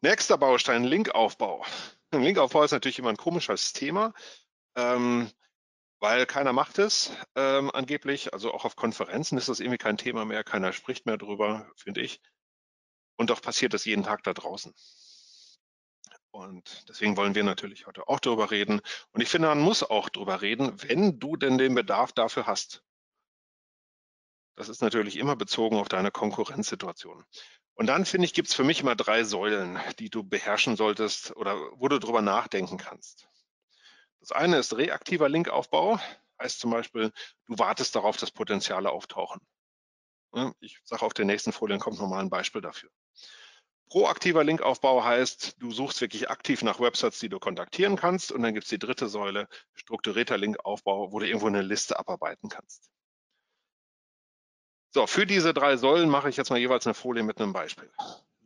[0.01, 1.65] Nächster Baustein, Linkaufbau.
[2.11, 4.15] Linkaufbau ist natürlich immer ein komisches Thema.
[4.75, 5.31] Ähm,
[6.05, 8.35] weil keiner macht es ähm, angeblich.
[8.35, 12.03] Also auch auf Konferenzen ist das irgendwie kein Thema mehr, keiner spricht mehr drüber, finde
[12.03, 12.21] ich.
[13.17, 14.75] Und doch passiert das jeden Tag da draußen.
[16.31, 18.83] Und deswegen wollen wir natürlich heute auch darüber reden.
[19.13, 22.85] Und ich finde, man muss auch darüber reden, wenn du denn den Bedarf dafür hast.
[24.57, 27.25] Das ist natürlich immer bezogen auf deine Konkurrenzsituation.
[27.73, 31.35] Und dann finde ich, gibt es für mich immer drei Säulen, die du beherrschen solltest
[31.35, 33.27] oder wo du drüber nachdenken kannst.
[34.25, 36.01] Das eine ist reaktiver Linkaufbau,
[36.41, 37.13] heißt zum Beispiel,
[37.45, 39.39] du wartest darauf, dass Potenziale auftauchen.
[40.61, 42.89] Ich sage auf den nächsten Folien kommt nochmal ein Beispiel dafür.
[43.91, 48.33] Proaktiver Linkaufbau heißt, du suchst wirklich aktiv nach Websites, die du kontaktieren kannst.
[48.33, 52.49] Und dann gibt es die dritte Säule, strukturierter Linkaufbau, wo du irgendwo eine Liste abarbeiten
[52.49, 52.89] kannst.
[54.89, 57.93] So, für diese drei Säulen mache ich jetzt mal jeweils eine Folie mit einem Beispiel.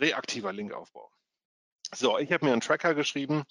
[0.01, 1.09] Reaktiver Linkaufbau.
[1.95, 3.45] So, ich habe mir einen Tracker geschrieben,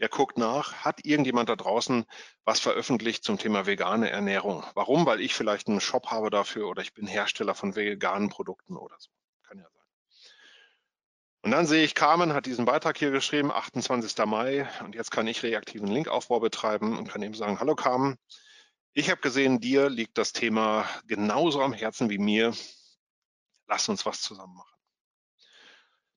[0.00, 2.04] der guckt nach, hat irgendjemand da draußen
[2.44, 4.64] was veröffentlicht zum Thema vegane Ernährung?
[4.74, 5.06] Warum?
[5.06, 8.96] Weil ich vielleicht einen Shop habe dafür oder ich bin Hersteller von veganen Produkten oder
[8.98, 9.10] so.
[9.46, 9.82] Kann ja sein.
[11.42, 14.16] Und dann sehe ich, Carmen hat diesen Beitrag hier geschrieben, 28.
[14.26, 18.16] Mai, und jetzt kann ich reaktiven Linkaufbau betreiben und kann eben sagen, hallo Carmen,
[18.94, 22.54] ich habe gesehen, dir liegt das Thema genauso am Herzen wie mir.
[23.66, 24.73] Lass uns was zusammen machen.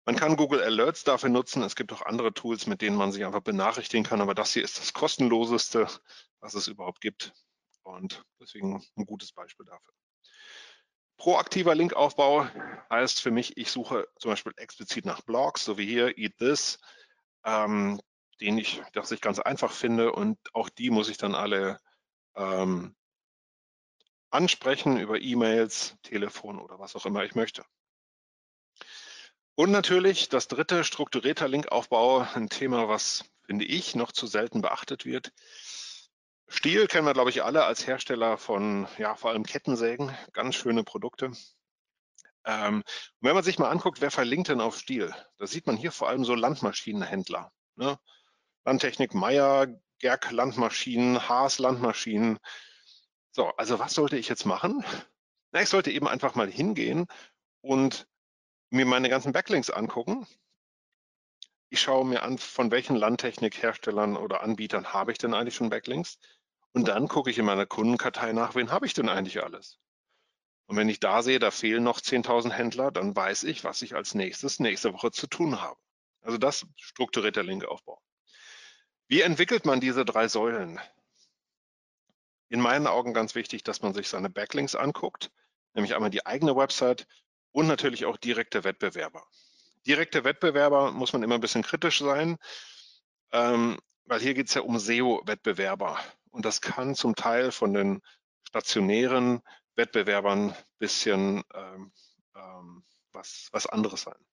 [0.08, 1.64] Man kann Google Alerts dafür nutzen.
[1.64, 4.22] Es gibt auch andere Tools, mit denen man sich einfach benachrichtigen kann.
[4.22, 5.86] Aber das hier ist das kostenloseste,
[6.40, 7.34] was es überhaupt gibt.
[7.84, 9.94] Und deswegen ein gutes Beispiel dafür.
[11.18, 12.48] Proaktiver Linkaufbau
[12.90, 16.80] heißt für mich, ich suche zum Beispiel explizit nach Blogs, so wie hier Eat This,
[17.44, 18.00] ähm,
[18.40, 20.14] den ich, das ich ganz einfach finde.
[20.14, 21.82] Und auch die muss ich dann alle
[22.38, 22.96] ähm,
[24.30, 27.66] ansprechen über E-Mails, Telefon oder was auch immer ich möchte.
[29.60, 35.04] Und natürlich das dritte, strukturierter Linkaufbau, ein Thema, was, finde ich, noch zu selten beachtet
[35.04, 35.34] wird.
[36.48, 40.84] Stiel kennen wir, glaube ich, alle als Hersteller von, ja, vor allem Kettensägen, ganz schöne
[40.84, 41.32] Produkte.
[42.46, 42.84] Ähm,
[43.20, 45.12] wenn man sich mal anguckt, wer verlinkt denn auf Stiel?
[45.40, 47.52] Da sieht man hier vor allem so Landmaschinenhändler.
[47.78, 47.98] Ne?
[48.64, 49.66] Landtechnik Meier,
[49.98, 52.38] Gerg Landmaschinen, Haas Landmaschinen.
[53.32, 54.86] So, also was sollte ich jetzt machen?
[55.52, 57.08] Na, ich sollte eben einfach mal hingehen
[57.62, 58.08] und
[58.70, 60.28] mir meine ganzen Backlinks angucken.
[61.70, 66.18] Ich schaue mir an, von welchen Landtechnikherstellern oder Anbietern habe ich denn eigentlich schon Backlinks.
[66.74, 69.80] Und dann gucke ich in meiner Kundenkartei nach, wen habe ich denn eigentlich alles.
[70.68, 73.96] Und wenn ich da sehe, da fehlen noch 10.000 Händler, dann weiß ich, was ich
[73.96, 75.80] als nächstes nächste Woche zu tun habe.
[76.22, 78.02] Also das strukturierter Linkaufbau.
[79.08, 80.80] Wie entwickelt man diese drei Säulen?
[82.50, 85.32] In meinen Augen ganz wichtig, dass man sich seine Backlinks anguckt,
[85.74, 87.08] nämlich einmal die eigene Website
[87.58, 89.26] und natürlich auch direkte Wettbewerber.
[89.88, 92.38] Direkte Wettbewerber muss man immer ein bisschen kritisch sein,
[93.32, 95.98] ähm, weil hier geht es ja um SEO-Wettbewerber.
[96.30, 98.04] Und das kann zum Teil von den
[98.48, 99.42] stationären
[99.76, 101.92] Wettbewerbern ein bisschen ähm,
[102.36, 104.24] ähm, was, was anderes sein.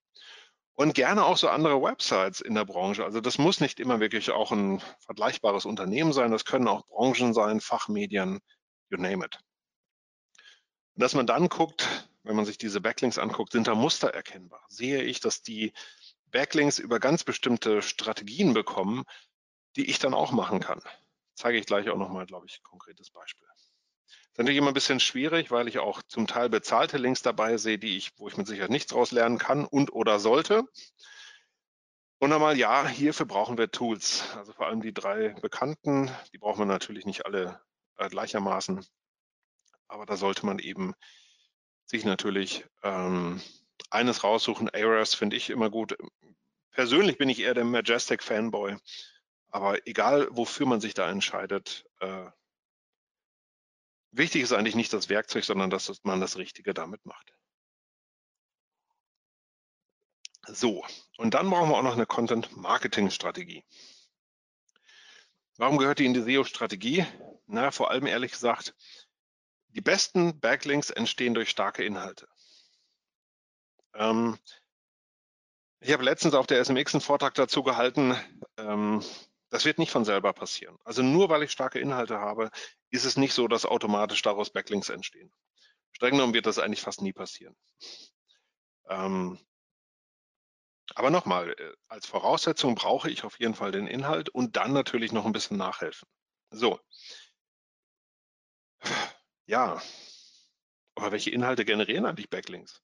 [0.75, 3.03] Und gerne auch so andere Websites in der Branche.
[3.03, 6.29] Also das muss nicht immer wirklich auch ein vergleichbares Unternehmen sein.
[6.29, 8.39] Das können auch Branchen sein, Fachmedien,
[8.91, 9.39] you name it.
[10.93, 14.65] Und dass man dann guckt, wenn man sich diese Backlinks anguckt, sind da Muster erkennbar.
[14.67, 15.73] Sehe ich, dass die
[16.31, 19.03] Backlinks über ganz bestimmte Strategien bekommen,
[19.75, 20.81] die ich dann auch machen kann.
[21.35, 23.47] Zeige ich gleich auch nochmal, glaube ich, ein konkretes Beispiel.
[23.47, 27.57] Das ist natürlich immer ein bisschen schwierig, weil ich auch zum Teil bezahlte Links dabei
[27.57, 30.63] sehe, die ich, wo ich mit Sicherheit nichts draus lernen kann und oder sollte.
[32.19, 34.23] Und einmal, ja, hierfür brauchen wir Tools.
[34.35, 37.61] Also vor allem die drei bekannten, die brauchen wir natürlich nicht alle
[37.97, 38.85] äh, gleichermaßen.
[39.87, 40.95] Aber da sollte man eben
[41.85, 43.41] sich natürlich ähm,
[43.89, 44.69] eines raussuchen.
[44.69, 45.97] Ares finde ich immer gut.
[46.71, 48.75] Persönlich bin ich eher der Majestic Fanboy.
[49.49, 52.29] Aber egal, wofür man sich da entscheidet, äh,
[54.11, 57.33] wichtig ist eigentlich nicht das Werkzeug, sondern dass man das Richtige damit macht.
[60.47, 60.85] So,
[61.17, 63.63] und dann brauchen wir auch noch eine Content-Marketing-Strategie.
[65.57, 67.05] Warum gehört die in die SEO-Strategie?
[67.47, 68.75] Na, vor allem ehrlich gesagt,
[69.75, 72.27] die besten Backlinks entstehen durch starke Inhalte.
[73.93, 74.37] Ähm,
[75.81, 78.15] ich habe letztens auf der SMX einen Vortrag dazu gehalten.
[78.57, 79.03] Ähm,
[79.49, 80.77] das wird nicht von selber passieren.
[80.83, 82.49] Also nur weil ich starke Inhalte habe,
[82.89, 85.31] ist es nicht so, dass automatisch daraus Backlinks entstehen.
[85.91, 87.55] Streng genommen wird das eigentlich fast nie passieren.
[88.89, 89.37] Ähm,
[90.93, 95.11] aber nochmal, äh, als Voraussetzung brauche ich auf jeden Fall den Inhalt und dann natürlich
[95.11, 96.07] noch ein bisschen nachhelfen.
[96.51, 96.79] So.
[99.45, 99.81] Ja.
[100.95, 102.81] Aber welche Inhalte generieren eigentlich Backlinks?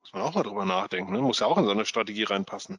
[0.00, 1.12] Muss man auch mal drüber nachdenken.
[1.12, 1.20] Ne?
[1.20, 2.78] Muss ja auch in so eine Strategie reinpassen.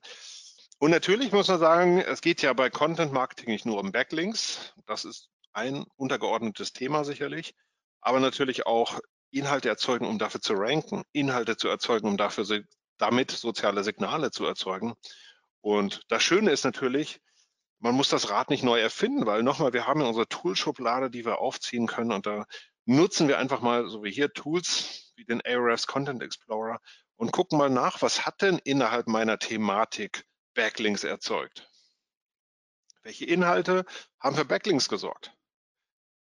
[0.79, 4.73] Und natürlich muss man sagen, es geht ja bei Content Marketing nicht nur um Backlinks.
[4.87, 7.53] Das ist ein untergeordnetes Thema sicherlich.
[8.01, 11.03] Aber natürlich auch Inhalte erzeugen, um dafür zu ranken.
[11.11, 12.45] Inhalte zu erzeugen, um dafür
[12.97, 14.95] damit soziale Signale zu erzeugen.
[15.61, 17.21] Und das Schöne ist natürlich,
[17.79, 21.25] man muss das Rad nicht neu erfinden, weil nochmal, wir haben ja unsere Toolschublade, die
[21.25, 22.45] wir aufziehen können und da
[22.86, 26.79] nutzen wir einfach mal, so wie hier, Tools wie den Ahrefs Content Explorer
[27.15, 31.69] und gucken mal nach, was hat denn innerhalb meiner Thematik Backlinks erzeugt?
[33.03, 33.86] Welche Inhalte
[34.19, 35.34] haben für Backlinks gesorgt?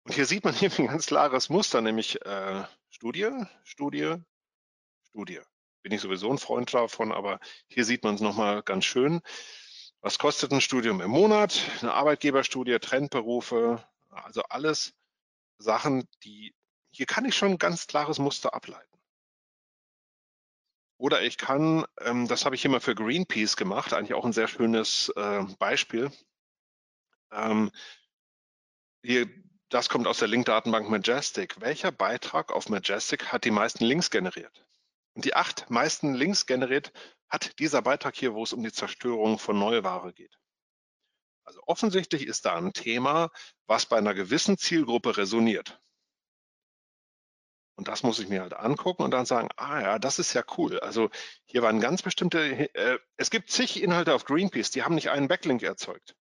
[0.04, 3.30] Und hier sieht man hier ein ganz klares Muster, nämlich äh, Studie,
[3.64, 4.16] Studie,
[5.08, 5.40] Studie
[5.86, 7.38] bin ich sowieso ein Freund davon, aber
[7.68, 9.20] hier sieht man es nochmal ganz schön.
[10.00, 11.60] Was kostet ein Studium im Monat?
[11.80, 14.94] Eine Arbeitgeberstudie, Trendberufe, also alles
[15.58, 16.54] Sachen, die,
[16.90, 18.96] hier kann ich schon ein ganz klares Muster ableiten.
[20.98, 24.48] Oder ich kann, ähm, das habe ich immer für Greenpeace gemacht, eigentlich auch ein sehr
[24.48, 26.10] schönes äh, Beispiel.
[27.30, 27.70] Ähm,
[29.02, 29.28] hier,
[29.68, 31.60] das kommt aus der Link-Datenbank Majestic.
[31.60, 34.64] Welcher Beitrag auf Majestic hat die meisten Links generiert?
[35.14, 36.92] Und die acht meisten Links generiert
[37.28, 40.38] hat dieser Beitrag hier, wo es um die Zerstörung von Neuware geht.
[41.46, 43.30] Also offensichtlich ist da ein Thema,
[43.66, 45.80] was bei einer gewissen Zielgruppe resoniert.
[47.76, 50.42] Und das muss ich mir halt angucken und dann sagen, ah ja, das ist ja
[50.56, 50.80] cool.
[50.80, 51.10] Also
[51.44, 55.28] hier waren ganz bestimmte, äh, es gibt zig Inhalte auf Greenpeace, die haben nicht einen
[55.28, 56.16] Backlink erzeugt.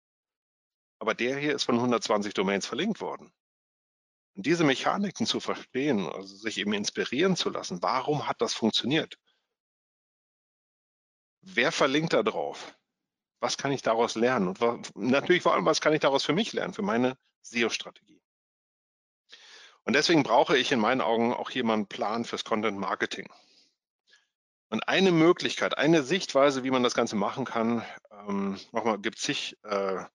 [0.99, 3.31] Aber der hier ist von 120 Domains verlinkt worden.
[4.35, 9.17] Und diese Mechaniken zu verstehen, also sich eben inspirieren zu lassen, warum hat das funktioniert?
[11.41, 12.75] Wer verlinkt da drauf?
[13.43, 14.47] Was kann ich daraus lernen?
[14.47, 18.21] Und natürlich vor allem, was kann ich daraus für mich lernen, für meine SEO-Strategie?
[19.83, 23.29] Und deswegen brauche ich in meinen Augen auch hier mal einen Plan fürs Content Marketing.
[24.69, 29.23] Und eine Möglichkeit, eine Sichtweise, wie man das Ganze machen kann, ähm, nochmal gibt es
[29.23, 30.05] zig äh,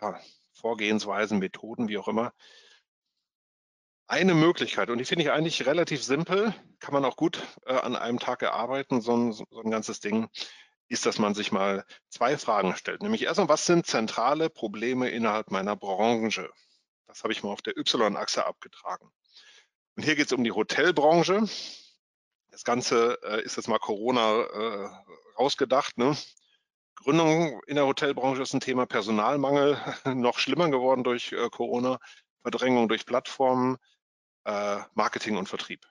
[0.00, 0.20] ja,
[0.52, 2.32] Vorgehensweisen, Methoden, wie auch immer,
[4.06, 7.96] eine Möglichkeit, und die finde ich eigentlich relativ simpel, kann man auch gut äh, an
[7.96, 10.28] einem Tag erarbeiten, so ein, so ein ganzes Ding,
[10.90, 13.02] ist, dass man sich mal zwei Fragen stellt.
[13.02, 16.50] Nämlich erstmal, was sind zentrale Probleme innerhalb meiner Branche?
[17.06, 19.10] Das habe ich mal auf der Y-Achse abgetragen.
[19.96, 21.48] Und hier geht es um die Hotelbranche.
[22.50, 24.90] Das Ganze äh, ist jetzt mal Corona äh,
[25.38, 25.96] rausgedacht.
[25.96, 26.16] Ne?
[26.96, 32.00] Gründung in der Hotelbranche ist ein Thema Personalmangel, noch schlimmer geworden durch äh, Corona,
[32.42, 33.76] Verdrängung durch Plattformen,
[34.44, 35.86] äh, Marketing und Vertrieb.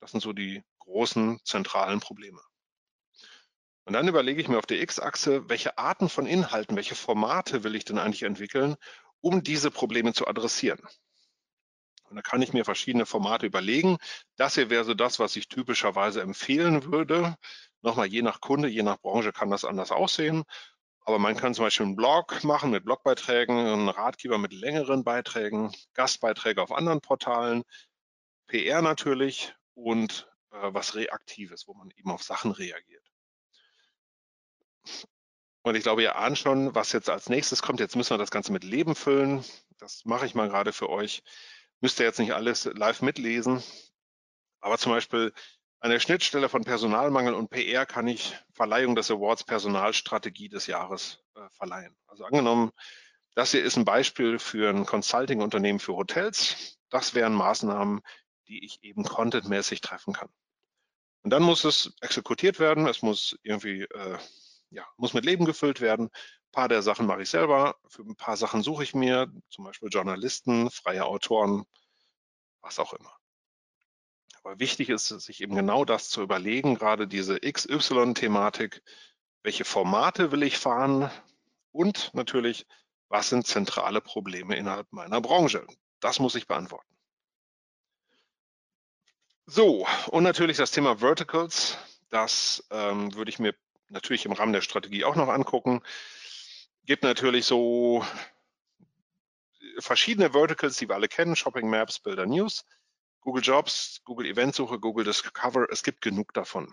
[0.00, 2.40] Das sind so die großen zentralen Probleme.
[3.84, 7.74] Und dann überlege ich mir auf der X-Achse, welche Arten von Inhalten, welche Formate will
[7.74, 8.76] ich denn eigentlich entwickeln,
[9.20, 10.80] um diese Probleme zu adressieren.
[12.08, 13.98] Und da kann ich mir verschiedene Formate überlegen.
[14.36, 17.36] Das hier wäre so das, was ich typischerweise empfehlen würde.
[17.82, 20.44] Nochmal, je nach Kunde, je nach Branche kann das anders aussehen.
[21.00, 25.70] Aber man kann zum Beispiel einen Blog machen mit Blogbeiträgen, einen Ratgeber mit längeren Beiträgen,
[25.92, 27.64] Gastbeiträge auf anderen Portalen,
[28.46, 33.13] PR natürlich und äh, was Reaktives, wo man eben auf Sachen reagiert.
[35.62, 37.80] Und ich glaube, ihr ahnt schon, was jetzt als nächstes kommt.
[37.80, 39.44] Jetzt müssen wir das Ganze mit Leben füllen.
[39.78, 41.22] Das mache ich mal gerade für euch.
[41.80, 43.62] Müsst ihr jetzt nicht alles live mitlesen.
[44.60, 45.32] Aber zum Beispiel
[45.80, 51.18] an der Schnittstelle von Personalmangel und PR kann ich Verleihung des Awards Personalstrategie des Jahres
[51.34, 51.94] äh, verleihen.
[52.06, 52.72] Also angenommen,
[53.34, 56.78] das hier ist ein Beispiel für ein Consulting-Unternehmen für Hotels.
[56.88, 58.00] Das wären Maßnahmen,
[58.48, 60.30] die ich eben contentmäßig treffen kann.
[61.22, 62.86] Und dann muss es exekutiert werden.
[62.86, 64.18] Es muss irgendwie, äh,
[64.74, 66.06] ja, muss mit Leben gefüllt werden.
[66.06, 67.76] Ein paar der Sachen mache ich selber.
[67.88, 71.64] Für ein paar Sachen suche ich mir, zum Beispiel Journalisten, freie Autoren,
[72.60, 73.16] was auch immer.
[74.42, 78.82] Aber wichtig ist es, sich eben genau das zu überlegen, gerade diese XY-Thematik.
[79.42, 81.10] Welche Formate will ich fahren?
[81.72, 82.66] Und natürlich,
[83.08, 85.66] was sind zentrale Probleme innerhalb meiner Branche?
[86.00, 86.94] Das muss ich beantworten.
[89.46, 91.78] So, und natürlich das Thema Verticals.
[92.10, 93.54] Das ähm, würde ich mir
[93.88, 95.82] natürlich im Rahmen der Strategie auch noch angucken.
[96.84, 98.04] Gibt natürlich so
[99.78, 102.64] verschiedene Verticals, die wir alle kennen, Shopping Maps, Bilder News,
[103.20, 105.66] Google Jobs, Google Eventsuche, Google Discover.
[105.70, 106.72] Es gibt genug davon.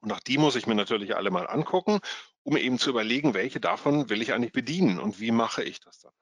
[0.00, 2.00] Und auch die muss ich mir natürlich alle mal angucken,
[2.42, 6.00] um eben zu überlegen, welche davon will ich eigentlich bedienen und wie mache ich das
[6.00, 6.12] dann.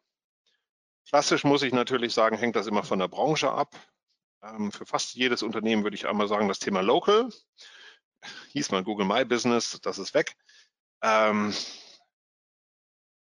[1.09, 3.74] Klassisch muss ich natürlich sagen, hängt das immer von der Branche ab.
[4.43, 7.31] Ähm, für fast jedes Unternehmen würde ich einmal sagen, das Thema Local.
[8.53, 10.37] Hieß mal Google My Business, das ist weg.
[11.03, 11.55] Ähm,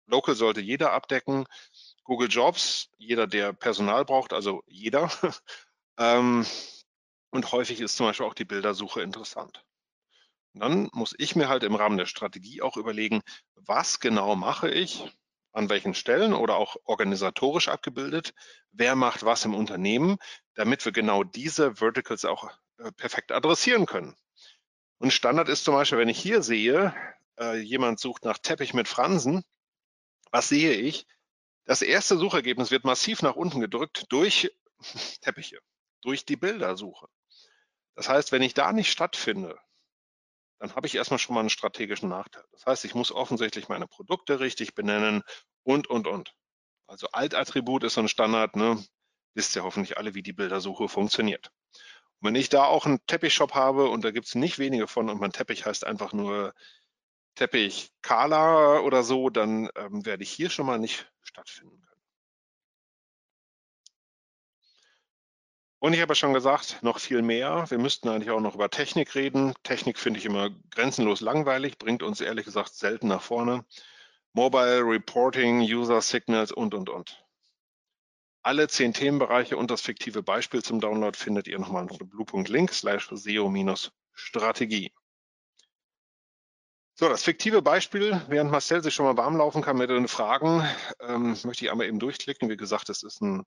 [0.07, 1.47] Local sollte jeder abdecken.
[2.05, 5.11] Google Jobs, jeder, der Personal braucht, also jeder.
[5.99, 6.47] ähm,
[7.31, 9.65] und häufig ist zum Beispiel auch die Bildersuche interessant.
[10.55, 13.23] Und dann muss ich mir halt im Rahmen der Strategie auch überlegen,
[13.57, 15.05] was genau mache ich,
[15.53, 18.33] an welchen Stellen oder auch organisatorisch abgebildet,
[18.71, 20.19] wer macht was im Unternehmen,
[20.55, 24.17] damit wir genau diese Verticals auch äh, perfekt adressieren können.
[24.99, 26.95] Und Standard ist zum Beispiel, wenn ich hier sehe,
[27.39, 29.43] äh, jemand sucht nach Teppich mit Fransen,
[30.31, 31.07] was sehe ich?
[31.65, 34.51] Das erste Suchergebnis wird massiv nach unten gedrückt durch
[35.21, 35.59] Teppiche,
[36.03, 37.09] durch die Bildersuche.
[37.95, 39.59] Das heißt, wenn ich da nicht stattfinde,
[40.59, 42.45] dann habe ich erstmal schon mal einen strategischen Nachteil.
[42.53, 45.23] Das heißt, ich muss offensichtlich meine Produkte richtig benennen
[45.65, 46.35] und, und, und.
[46.87, 48.83] Also Altattribut ist so ein Standard, ne?
[49.35, 51.51] wisst ihr hoffentlich alle, wie die Bildersuche funktioniert.
[52.21, 55.11] Und wenn ich da auch einen Teppichshop habe und da gibt es nicht wenige von
[55.11, 56.55] und mein Teppich heißt einfach nur
[57.35, 61.87] Teppich Kala oder so, dann ähm, werde ich hier schon mal nicht stattfinden können.
[65.79, 67.67] Und ich habe schon gesagt, noch viel mehr.
[67.69, 69.55] Wir müssten eigentlich auch noch über Technik reden.
[69.63, 73.65] Technik finde ich immer grenzenlos langweilig, bringt uns ehrlich gesagt selten nach vorne.
[74.33, 77.26] Mobile Reporting, User Signals und, und, und.
[78.47, 83.09] Alle zehn Themenbereiche und das fiktive Beispiel zum Download findet ihr nochmal unter blue.link slash
[83.11, 84.93] SEO-Strategie.
[86.95, 90.65] So, das fiktive Beispiel, während Marcel sich schon mal warm laufen kann mit den Fragen,
[91.01, 92.49] ähm, möchte ich einmal eben durchklicken.
[92.49, 93.45] Wie gesagt, es ist ein,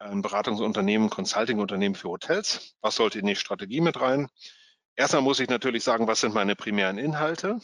[0.00, 2.76] ein Beratungsunternehmen, Consulting-Unternehmen für Hotels.
[2.82, 4.28] Was sollte in die Strategie mit rein?
[4.96, 7.58] Erstmal muss ich natürlich sagen, was sind meine primären Inhalte?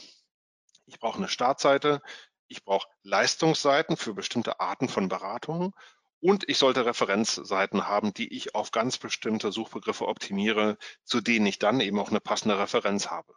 [0.86, 2.00] Ich brauche eine Startseite,
[2.48, 5.74] ich brauche Leistungsseiten für bestimmte Arten von Beratungen
[6.22, 11.58] und ich sollte Referenzseiten haben, die ich auf ganz bestimmte Suchbegriffe optimiere, zu denen ich
[11.58, 13.34] dann eben auch eine passende Referenz habe.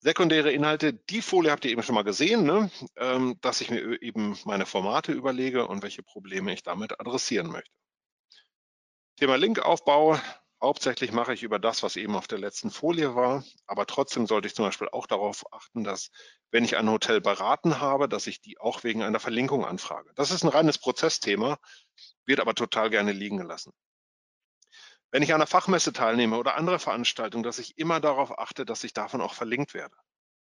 [0.00, 2.70] Sekundäre Inhalte, die Folie habt ihr eben schon mal gesehen, ne?
[2.96, 7.76] ähm, dass ich mir eben meine Formate überlege und welche Probleme ich damit adressieren möchte.
[9.16, 10.18] Thema Linkaufbau,
[10.62, 14.48] hauptsächlich mache ich über das, was eben auf der letzten Folie war, aber trotzdem sollte
[14.48, 16.10] ich zum Beispiel auch darauf achten, dass
[16.50, 20.10] wenn ich ein Hotel beraten habe, dass ich die auch wegen einer Verlinkung anfrage.
[20.14, 21.58] Das ist ein reines Prozessthema,
[22.26, 23.72] wird aber total gerne liegen gelassen.
[25.10, 28.84] Wenn ich an einer Fachmesse teilnehme oder andere Veranstaltungen, dass ich immer darauf achte, dass
[28.84, 29.96] ich davon auch verlinkt werde.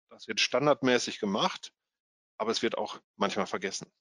[0.10, 1.74] Das wird standardmäßig gemacht,
[2.38, 3.92] aber es wird auch manchmal vergessen.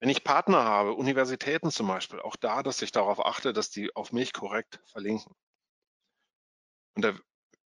[0.00, 3.94] Wenn ich Partner habe, Universitäten zum Beispiel, auch da, dass ich darauf achte, dass die
[3.96, 5.34] auf mich korrekt verlinken.
[6.94, 7.14] Und da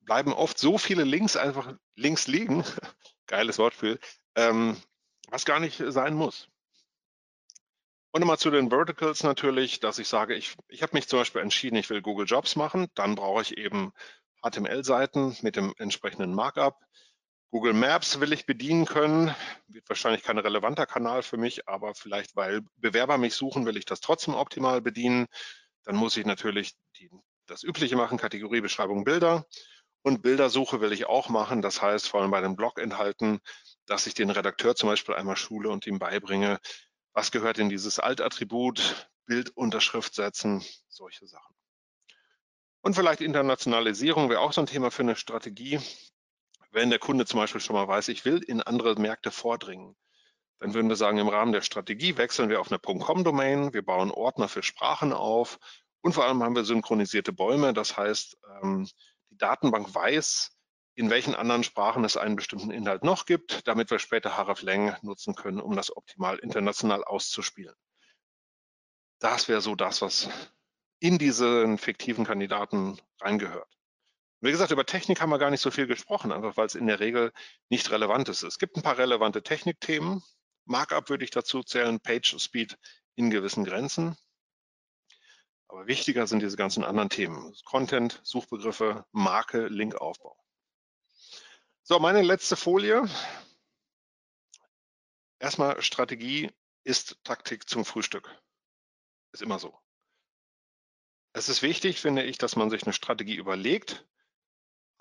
[0.00, 2.64] bleiben oft so viele Links einfach links liegen,
[3.26, 3.98] geiles Wortspiel,
[4.36, 4.76] ähm,
[5.30, 6.48] was gar nicht sein muss.
[8.12, 11.40] Und nochmal zu den Verticals natürlich, dass ich sage, ich, ich habe mich zum Beispiel
[11.40, 13.92] entschieden, ich will Google Jobs machen, dann brauche ich eben
[14.42, 16.84] HTML-Seiten mit dem entsprechenden Markup.
[17.52, 19.34] Google Maps will ich bedienen können,
[19.68, 23.84] wird wahrscheinlich kein relevanter Kanal für mich, aber vielleicht, weil Bewerber mich suchen, will ich
[23.84, 25.26] das trotzdem optimal bedienen.
[25.84, 27.10] Dann muss ich natürlich die,
[27.44, 29.44] das Übliche machen, Kategorie, Beschreibung, Bilder.
[30.00, 31.60] Und Bildersuche will ich auch machen.
[31.60, 33.40] Das heißt, vor allem bei den Blog-Inhalten,
[33.84, 36.58] dass ich den Redakteur zum Beispiel einmal schule und ihm beibringe,
[37.12, 41.54] was gehört in dieses Altattribut, Bildunterschrift setzen, solche Sachen.
[42.80, 45.80] Und vielleicht Internationalisierung wäre auch so ein Thema für eine Strategie.
[46.72, 49.94] Wenn der Kunde zum Beispiel schon mal weiß, ich will in andere Märkte vordringen,
[50.58, 54.10] dann würden wir sagen, im Rahmen der Strategie wechseln wir auf eine .com-Domain, wir bauen
[54.10, 55.58] Ordner für Sprachen auf
[56.00, 57.74] und vor allem haben wir synchronisierte Bäume.
[57.74, 58.88] Das heißt, ähm,
[59.30, 60.56] die Datenbank weiß,
[60.94, 65.34] in welchen anderen Sprachen es einen bestimmten Inhalt noch gibt, damit wir später hreflang nutzen
[65.34, 67.74] können, um das optimal international auszuspielen.
[69.18, 70.28] Das wäre so das, was
[71.00, 73.68] in diesen fiktiven Kandidaten reingehört.
[74.42, 76.88] Wie gesagt, über Technik haben wir gar nicht so viel gesprochen, einfach weil es in
[76.88, 77.32] der Regel
[77.68, 78.42] nicht relevant ist.
[78.42, 80.20] Es gibt ein paar relevante Technikthemen.
[80.64, 82.76] Markup würde ich dazu zählen, Page Speed
[83.14, 84.16] in gewissen Grenzen.
[85.68, 87.54] Aber wichtiger sind diese ganzen anderen Themen.
[87.64, 90.36] Content, Suchbegriffe, Marke, Linkaufbau.
[91.84, 93.08] So, meine letzte Folie.
[95.38, 96.50] Erstmal Strategie
[96.82, 98.28] ist Taktik zum Frühstück.
[99.30, 99.78] Ist immer so.
[101.32, 104.04] Es ist wichtig, finde ich, dass man sich eine Strategie überlegt,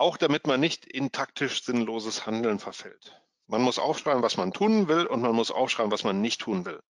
[0.02, 3.22] auch damit man nicht in taktisch sinnloses Handeln verfällt.
[3.45, 6.66] Man muss aufschreiben, was man tun will und man muss aufschreiben, was man nicht tun
[6.66, 6.82] will.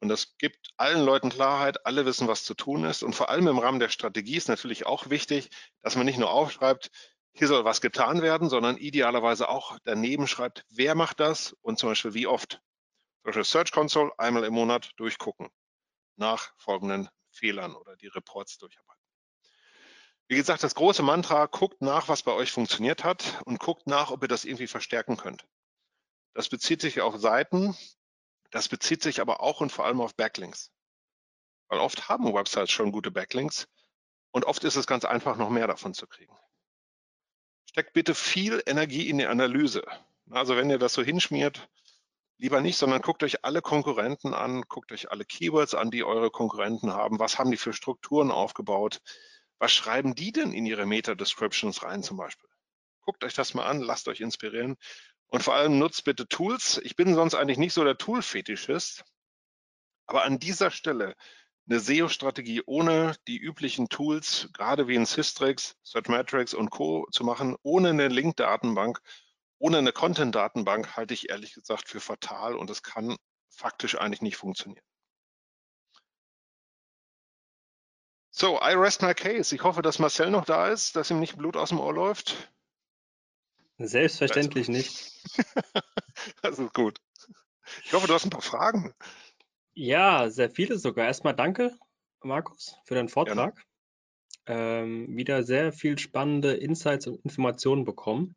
[0.00, 3.02] Und das gibt allen Leuten Klarheit, alle wissen, was zu tun ist.
[3.02, 5.50] Und vor allem im Rahmen der Strategie ist natürlich auch wichtig,
[5.80, 6.90] dass man nicht nur aufschreibt,
[7.32, 11.90] hier soll was getan werden, sondern idealerweise auch daneben schreibt, wer macht das und zum
[11.90, 12.60] Beispiel wie oft.
[13.22, 15.48] Zum Beispiel Search Console einmal im Monat durchgucken
[16.16, 18.97] nach folgenden Fehlern oder die Reports durcharbeiten.
[20.28, 24.10] Wie gesagt, das große Mantra, guckt nach, was bei euch funktioniert hat und guckt nach,
[24.10, 25.46] ob ihr das irgendwie verstärken könnt.
[26.34, 27.74] Das bezieht sich auf Seiten,
[28.50, 30.70] das bezieht sich aber auch und vor allem auf Backlinks.
[31.68, 33.68] Weil oft haben Websites schon gute Backlinks
[34.30, 36.36] und oft ist es ganz einfach, noch mehr davon zu kriegen.
[37.64, 39.86] Steckt bitte viel Energie in die Analyse.
[40.30, 41.70] Also wenn ihr das so hinschmiert,
[42.36, 46.30] lieber nicht, sondern guckt euch alle Konkurrenten an, guckt euch alle Keywords an, die eure
[46.30, 47.18] Konkurrenten haben.
[47.18, 49.00] Was haben die für Strukturen aufgebaut?
[49.58, 52.48] Was schreiben die denn in ihre Meta-Descriptions rein zum Beispiel?
[53.00, 54.76] Guckt euch das mal an, lasst euch inspirieren
[55.26, 56.80] und vor allem nutzt bitte Tools.
[56.84, 59.04] Ich bin sonst eigentlich nicht so der Tool-Fetischist,
[60.06, 61.14] aber an dieser Stelle
[61.68, 67.06] eine SEO-Strategie ohne die üblichen Tools, gerade wie in Systrix, Searchmetrics und Co.
[67.12, 69.00] zu machen, ohne eine Link-Datenbank,
[69.58, 73.16] ohne eine Content-Datenbank, halte ich ehrlich gesagt für fatal und das kann
[73.50, 74.84] faktisch eigentlich nicht funktionieren.
[78.40, 79.52] So, I rest my case.
[79.52, 82.52] Ich hoffe, dass Marcel noch da ist, dass ihm nicht Blut aus dem Ohr läuft.
[83.78, 85.10] Selbstverständlich nicht.
[86.42, 87.00] das ist gut.
[87.84, 88.94] Ich hoffe, du hast ein paar Fragen.
[89.74, 91.06] Ja, sehr viele sogar.
[91.06, 91.76] Erstmal danke,
[92.22, 93.60] Markus, für deinen Vortrag.
[94.46, 98.36] Ähm, wieder sehr viel spannende Insights und Informationen bekommen.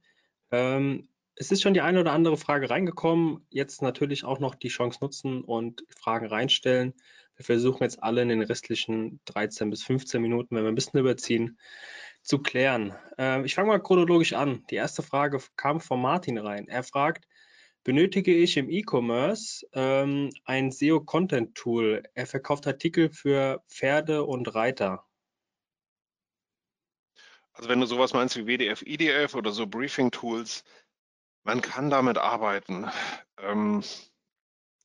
[0.50, 3.46] Ähm, es ist schon die eine oder andere Frage reingekommen.
[3.52, 6.96] Jetzt natürlich auch noch die Chance nutzen und Fragen reinstellen.
[7.42, 11.00] Wir versuchen jetzt alle in den restlichen 13 bis 15 Minuten, wenn wir ein bisschen
[11.00, 11.58] überziehen,
[12.22, 12.96] zu klären.
[13.18, 14.64] Ähm, ich fange mal chronologisch an.
[14.70, 16.68] Die erste Frage kam von Martin rein.
[16.68, 17.28] Er fragt,
[17.84, 22.04] benötige ich im E-Commerce ähm, ein SEO-Content-Tool?
[22.14, 25.04] Er verkauft Artikel für Pferde und Reiter.
[27.54, 30.64] Also wenn du sowas meinst wie WDF, IDF oder so Briefing-Tools,
[31.44, 32.86] man kann damit arbeiten.
[33.40, 33.82] Ähm,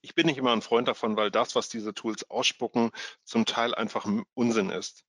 [0.00, 2.90] ich bin nicht immer ein Freund davon, weil das, was diese Tools ausspucken,
[3.24, 5.04] zum Teil einfach Unsinn ist.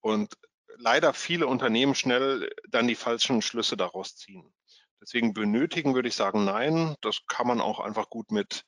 [0.00, 0.34] Und
[0.76, 4.52] leider viele Unternehmen schnell dann die falschen Schlüsse daraus ziehen.
[5.00, 8.64] Deswegen benötigen würde ich sagen, nein, das kann man auch einfach gut mit,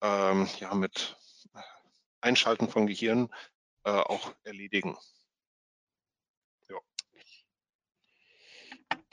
[0.00, 1.16] ähm, ja, mit
[2.20, 3.28] Einschalten von Gehirn
[3.84, 4.96] äh, auch erledigen.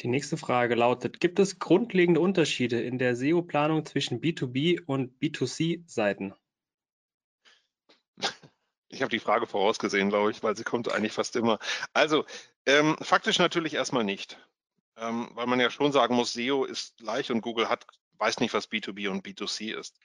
[0.02, 6.34] Die nächste Frage lautet, gibt es grundlegende Unterschiede in der SEO-Planung zwischen B2B und B2C-Seiten?
[8.88, 11.60] Ich habe die Frage vorausgesehen, glaube ich, weil sie kommt eigentlich fast immer.
[11.94, 12.26] Also,
[12.66, 14.40] ähm, faktisch natürlich erstmal nicht,
[14.98, 17.86] ähm, weil man ja schon sagen muss, SEO ist gleich und Google hat,
[18.18, 19.98] weiß nicht, was B2B und B2C ist.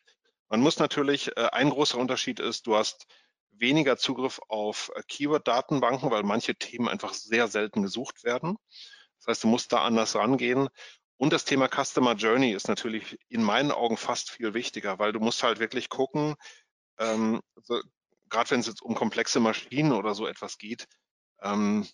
[0.49, 3.07] Man muss natürlich, äh, ein großer Unterschied ist, du hast
[3.53, 8.59] weniger Zugriff auf äh, Keyword-Datenbanken, weil manche Themen einfach sehr selten gesucht werden.
[9.25, 10.69] Das heißt, du musst da anders rangehen.
[11.17, 15.21] Und das Thema Customer Journey ist natürlich in meinen Augen fast viel wichtiger, weil du
[15.21, 16.35] musst halt wirklich gucken,
[16.99, 17.81] ähm, so,
[18.29, 20.87] gerade wenn es jetzt um komplexe Maschinen oder so etwas geht,
[21.43, 21.87] ähm,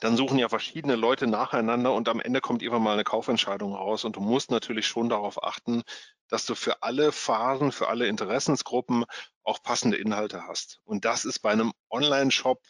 [0.00, 4.04] dann suchen ja verschiedene Leute nacheinander und am Ende kommt irgendwann mal eine Kaufentscheidung raus.
[4.04, 5.82] Und du musst natürlich schon darauf achten,
[6.28, 9.04] dass du für alle Phasen, für alle Interessensgruppen
[9.42, 10.80] auch passende Inhalte hast.
[10.84, 12.62] Und das ist bei einem Online-Shop,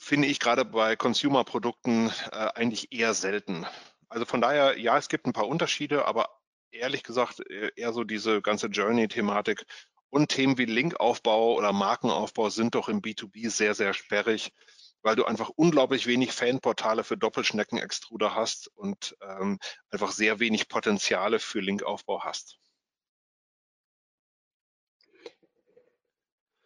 [0.00, 3.66] finde ich gerade bei Consumer-Produkten äh, eigentlich eher selten.
[4.08, 6.40] Also von daher, ja, es gibt ein paar Unterschiede, aber
[6.72, 9.66] ehrlich gesagt äh, eher so diese ganze Journey-Thematik
[10.08, 14.52] und Themen wie Linkaufbau oder Markenaufbau sind doch im B2B sehr, sehr sperrig,
[15.02, 19.58] weil du einfach unglaublich wenig Fanportale für Doppelschnecken-Extruder hast und ähm,
[19.90, 22.59] einfach sehr wenig Potenziale für Linkaufbau hast.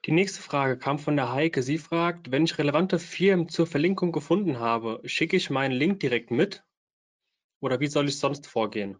[0.06, 1.62] Die nächste Frage kam von der Heike.
[1.62, 6.30] Sie fragt, wenn ich relevante Firmen zur Verlinkung gefunden habe, schicke ich meinen Link direkt
[6.30, 6.62] mit?
[7.60, 8.98] Oder wie soll ich sonst vorgehen?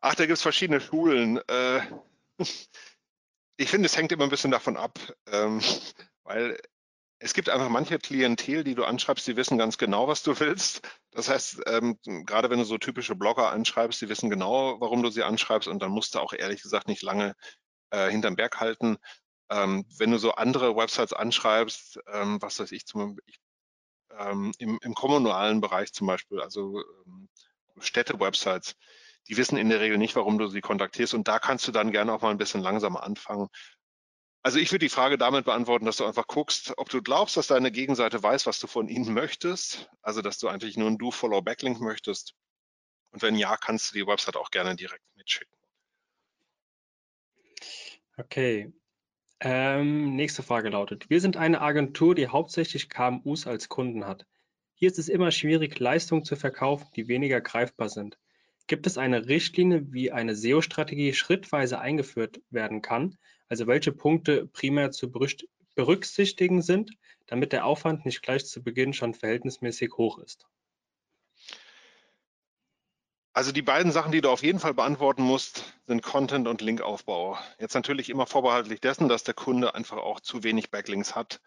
[0.00, 1.40] Ach, da gibt es verschiedene Schulen.
[1.48, 1.80] Äh,
[3.56, 5.00] ich finde, es hängt immer ein bisschen davon ab,
[5.32, 5.60] ähm,
[6.22, 6.56] weil
[7.18, 10.86] es gibt einfach manche Klientel, die du anschreibst, die wissen ganz genau, was du willst.
[11.10, 15.10] Das heißt, ähm, gerade wenn du so typische Blogger anschreibst, die wissen genau, warum du
[15.10, 17.34] sie anschreibst und dann musst du auch ehrlich gesagt nicht lange
[17.90, 18.98] äh, hinterm Berg halten.
[19.50, 23.40] Ähm, wenn du so andere Websites anschreibst, ähm, was weiß ich, zum, ich
[24.18, 27.28] ähm, im, im, kommunalen Bereich zum Beispiel, also ähm,
[27.78, 28.76] Städte-Websites,
[29.28, 31.92] die wissen in der Regel nicht, warum du sie kontaktierst und da kannst du dann
[31.92, 33.48] gerne auch mal ein bisschen langsamer anfangen.
[34.42, 37.48] Also ich würde die Frage damit beantworten, dass du einfach guckst, ob du glaubst, dass
[37.48, 41.80] deine Gegenseite weiß, was du von ihnen möchtest, also dass du eigentlich nur ein Do-Follow-Backlink
[41.80, 42.34] möchtest.
[43.10, 45.52] Und wenn ja, kannst du die Website auch gerne direkt mitschicken.
[48.18, 48.72] Okay.
[49.40, 54.26] Ähm, nächste Frage lautet, wir sind eine Agentur, die hauptsächlich KMUs als Kunden hat.
[54.74, 58.18] Hier ist es immer schwierig, Leistungen zu verkaufen, die weniger greifbar sind.
[58.66, 63.16] Gibt es eine Richtlinie, wie eine SEO-Strategie schrittweise eingeführt werden kann?
[63.48, 65.12] Also welche Punkte primär zu
[65.74, 66.92] berücksichtigen sind,
[67.26, 70.46] damit der Aufwand nicht gleich zu Beginn schon verhältnismäßig hoch ist?
[73.36, 77.36] Also die beiden Sachen, die du auf jeden Fall beantworten musst, sind Content und Linkaufbau.
[77.58, 81.42] Jetzt natürlich immer vorbehaltlich dessen, dass der Kunde einfach auch zu wenig Backlinks hat.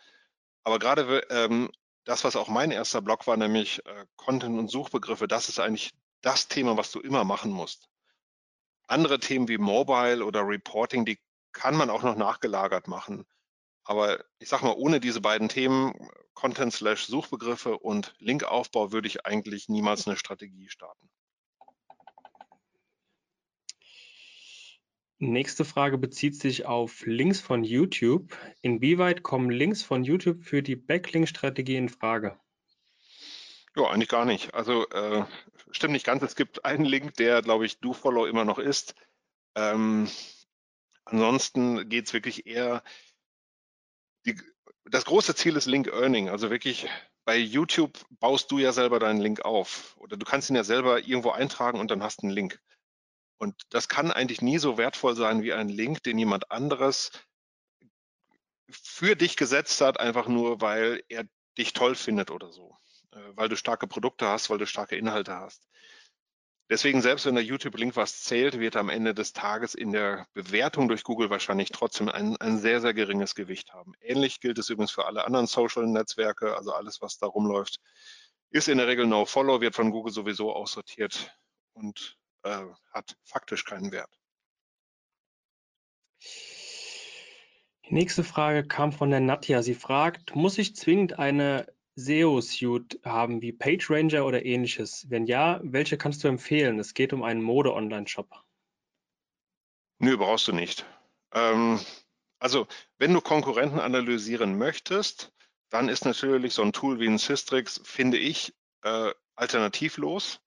[0.63, 1.71] Aber gerade ähm,
[2.03, 5.95] das, was auch mein erster Blog war, nämlich äh, Content und Suchbegriffe, das ist eigentlich
[6.21, 7.89] das Thema, was du immer machen musst.
[8.85, 11.19] Andere Themen wie Mobile oder Reporting, die
[11.53, 13.25] kann man auch noch nachgelagert machen.
[13.83, 15.95] Aber ich sag mal, ohne diese beiden Themen,
[16.35, 21.09] Content slash Suchbegriffe und Linkaufbau, würde ich eigentlich niemals eine Strategie starten.
[25.21, 28.37] Nächste Frage bezieht sich auf Links von YouTube.
[28.61, 32.39] Inwieweit kommen Links von YouTube für die Backlink-Strategie in Frage?
[33.75, 34.53] Ja, eigentlich gar nicht.
[34.53, 35.25] Also äh,
[35.71, 36.23] stimmt nicht ganz.
[36.23, 38.95] Es gibt einen Link, der, glaube ich, DoFollow immer noch ist.
[39.55, 40.09] Ähm,
[41.03, 42.81] ansonsten geht es wirklich eher,
[44.25, 44.39] die,
[44.85, 46.29] das große Ziel ist Link Earning.
[46.29, 46.87] Also wirklich
[47.25, 49.97] bei YouTube baust du ja selber deinen Link auf.
[49.99, 52.61] Oder du kannst ihn ja selber irgendwo eintragen und dann hast du einen Link.
[53.39, 57.11] Und das kann eigentlich nie so wertvoll sein wie ein Link, den jemand anderes
[58.69, 61.25] für dich gesetzt hat, einfach nur, weil er
[61.57, 62.77] dich toll findet oder so.
[63.11, 65.67] Äh, weil du starke Produkte hast, weil du starke Inhalte hast.
[66.69, 70.87] Deswegen, selbst wenn der YouTube-Link was zählt, wird am Ende des Tages in der Bewertung
[70.87, 73.93] durch Google wahrscheinlich trotzdem ein, ein sehr, sehr geringes Gewicht haben.
[74.01, 77.79] Ähnlich gilt es übrigens für alle anderen Social-Netzwerke, also alles, was da rumläuft,
[78.51, 81.35] ist in der Regel No-Follow, wird von Google sowieso aussortiert
[81.73, 84.09] und äh, hat faktisch keinen Wert.
[87.85, 89.63] Die nächste Frage kam von der Nadja.
[89.63, 95.09] Sie fragt, muss ich zwingend eine SEO-Suite haben wie PageRanger oder ähnliches?
[95.09, 96.79] Wenn ja, welche kannst du empfehlen?
[96.79, 98.29] Es geht um einen Mode-Online-Shop.
[99.99, 100.85] Nö, brauchst du nicht.
[101.33, 101.79] Ähm,
[102.39, 102.67] also,
[102.97, 105.33] wenn du Konkurrenten analysieren möchtest,
[105.69, 110.41] dann ist natürlich so ein Tool wie ein Systrix, finde ich, äh, alternativlos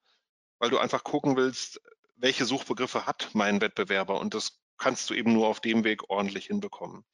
[0.62, 1.80] weil du einfach gucken willst,
[2.14, 6.46] welche Suchbegriffe hat mein Wettbewerber und das kannst du eben nur auf dem Weg ordentlich
[6.46, 7.04] hinbekommen.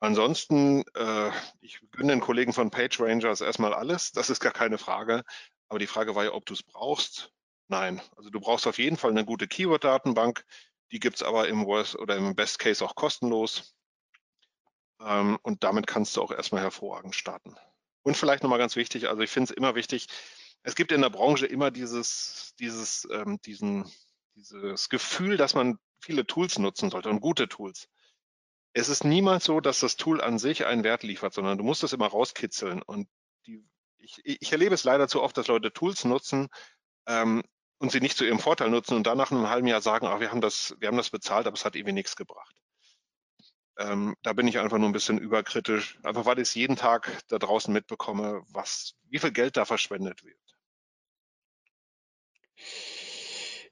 [0.00, 1.30] Ansonsten, äh,
[1.60, 5.22] ich gönne den Kollegen von PageRangers erstmal alles, das ist gar keine Frage.
[5.68, 7.32] Aber die Frage war ja, ob du es brauchst.
[7.68, 10.44] Nein, also du brauchst auf jeden Fall eine gute Keyword-Datenbank.
[10.90, 13.76] Die gibt es aber im Worst oder im Best Case auch kostenlos.
[15.00, 17.54] Ähm, und damit kannst du auch erstmal hervorragend starten.
[18.02, 20.08] Und vielleicht nochmal ganz wichtig, also ich finde es immer wichtig,
[20.62, 23.90] es gibt in der Branche immer dieses, dieses, ähm, diesen,
[24.34, 27.88] dieses Gefühl, dass man viele Tools nutzen sollte und gute Tools.
[28.72, 31.82] Es ist niemals so, dass das Tool an sich einen Wert liefert, sondern du musst
[31.82, 32.82] es immer rauskitzeln.
[32.82, 33.08] Und
[33.46, 33.64] die,
[33.98, 36.48] ich, ich erlebe es leider zu oft, dass Leute Tools nutzen
[37.06, 37.42] ähm,
[37.78, 40.20] und sie nicht zu ihrem Vorteil nutzen und dann nach einem halben Jahr sagen, ach,
[40.20, 42.54] wir haben das, wir haben das bezahlt, aber es hat irgendwie nichts gebracht.
[43.78, 47.10] Ähm, da bin ich einfach nur ein bisschen überkritisch, einfach weil ich es jeden Tag
[47.28, 50.49] da draußen mitbekomme, was, wie viel Geld da verschwendet wird.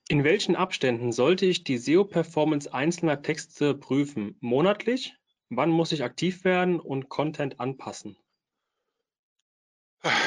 [0.09, 4.36] In welchen Abständen sollte ich die SEO-Performance einzelner Texte prüfen?
[4.41, 5.14] Monatlich?
[5.51, 8.16] Wann muss ich aktiv werden und Content anpassen?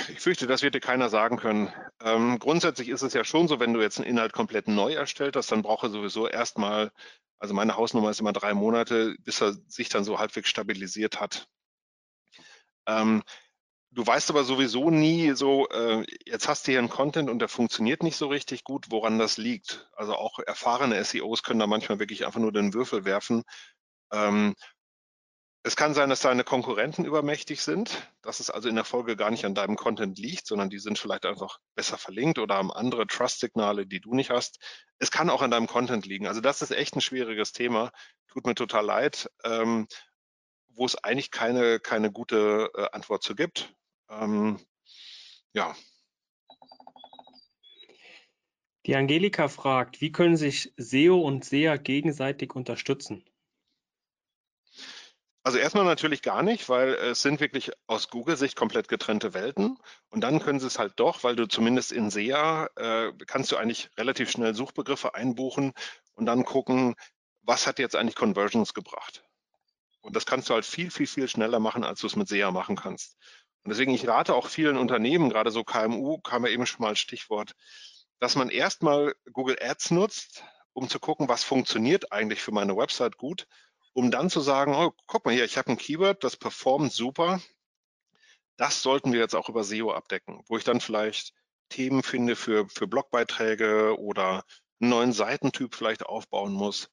[0.09, 1.73] Ich fürchte, das wird dir keiner sagen können.
[2.03, 5.35] Ähm, grundsätzlich ist es ja schon so, wenn du jetzt einen Inhalt komplett neu erstellt
[5.35, 6.91] hast, dann braucht er sowieso erstmal,
[7.39, 11.47] also meine Hausnummer ist immer drei Monate, bis er sich dann so halbwegs stabilisiert hat.
[12.85, 13.23] Ähm,
[13.93, 17.49] Du weißt aber sowieso nie so, äh, jetzt hast du hier einen Content und der
[17.49, 19.89] funktioniert nicht so richtig gut, woran das liegt.
[19.93, 23.43] Also auch erfahrene SEOs können da manchmal wirklich einfach nur den Würfel werfen.
[24.13, 24.55] Ähm,
[25.63, 29.29] es kann sein, dass deine Konkurrenten übermächtig sind, dass es also in der Folge gar
[29.29, 33.05] nicht an deinem Content liegt, sondern die sind vielleicht einfach besser verlinkt oder haben andere
[33.07, 34.57] Trust-Signale, die du nicht hast.
[34.99, 36.27] Es kann auch an deinem Content liegen.
[36.27, 37.91] Also das ist echt ein schwieriges Thema.
[38.27, 39.87] Tut mir total leid, ähm,
[40.69, 43.75] wo es eigentlich keine, keine gute äh, Antwort zu gibt.
[44.11, 44.59] Ähm,
[45.53, 45.75] ja.
[48.85, 53.23] Die Angelika fragt, wie können sich SEO und SEA gegenseitig unterstützen?
[55.43, 59.77] Also erstmal natürlich gar nicht, weil es sind wirklich aus Google-Sicht komplett getrennte Welten.
[60.09, 63.57] Und dann können sie es halt doch, weil du zumindest in SEA äh, kannst du
[63.57, 65.73] eigentlich relativ schnell Suchbegriffe einbuchen
[66.13, 66.95] und dann gucken,
[67.41, 69.23] was hat jetzt eigentlich Conversions gebracht.
[70.01, 72.51] Und das kannst du halt viel, viel, viel schneller machen, als du es mit SEA
[72.51, 73.17] machen kannst.
[73.63, 76.89] Und deswegen, ich rate auch vielen Unternehmen, gerade so KMU, kam ja eben schon mal
[76.89, 77.53] als Stichwort,
[78.19, 80.43] dass man erstmal Google Ads nutzt,
[80.73, 83.47] um zu gucken, was funktioniert eigentlich für meine Website gut.
[83.93, 87.41] um dann zu sagen, oh, guck mal hier, ich habe ein Keyword, das performt super.
[88.57, 91.33] Das sollten wir jetzt auch über SEO abdecken, wo ich dann vielleicht
[91.69, 94.45] Themen finde für, für Blogbeiträge oder
[94.79, 96.89] einen neuen Seitentyp vielleicht aufbauen muss.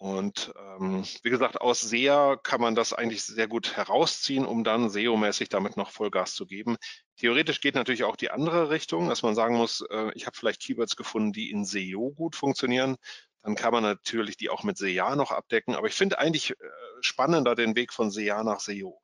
[0.00, 4.88] Und ähm, wie gesagt, aus SEA kann man das eigentlich sehr gut herausziehen, um dann
[4.88, 6.78] SEO-mäßig damit noch Vollgas zu geben.
[7.18, 10.62] Theoretisch geht natürlich auch die andere Richtung, dass man sagen muss, äh, ich habe vielleicht
[10.62, 12.96] Keywords gefunden, die in SEO gut funktionieren.
[13.42, 15.74] Dann kann man natürlich die auch mit SEA noch abdecken.
[15.74, 16.54] Aber ich finde eigentlich äh,
[17.02, 19.02] spannender den Weg von SEA nach SEO.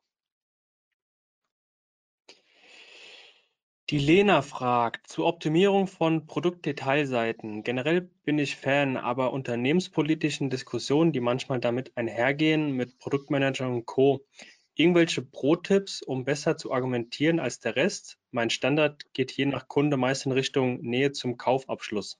[3.89, 7.63] Die Lena fragt zur Optimierung von Produktdetailseiten.
[7.63, 14.27] Generell bin ich Fan, aber unternehmenspolitischen Diskussionen, die manchmal damit einhergehen, mit Produktmanagern und Co.
[14.75, 18.19] Irgendwelche Pro-Tipps, um besser zu argumentieren als der Rest?
[18.31, 22.19] Mein Standard geht je nach Kunde meist in Richtung Nähe zum Kaufabschluss.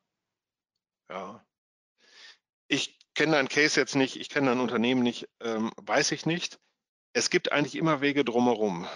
[1.10, 1.46] Ja.
[2.70, 6.62] Ich kenne deinen Case jetzt nicht, ich kenne dein Unternehmen nicht, ähm, weiß ich nicht.
[7.12, 8.88] Es gibt eigentlich immer Wege drumherum.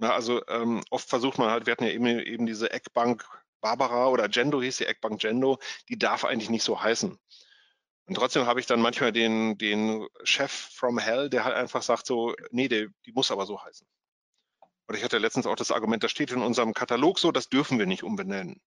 [0.00, 3.22] Na, also ähm, oft versucht man halt, wir hatten ja eben, eben diese Eckbank
[3.60, 5.58] Barbara oder Gendo hieß die Eckbank Gendo,
[5.90, 7.18] die darf eigentlich nicht so heißen.
[8.06, 12.06] Und trotzdem habe ich dann manchmal den, den Chef from Hell, der halt einfach sagt
[12.06, 13.86] so, nee, der, die muss aber so heißen.
[14.88, 17.78] Oder ich hatte letztens auch das Argument, das steht in unserem Katalog so, das dürfen
[17.78, 18.58] wir nicht umbenennen.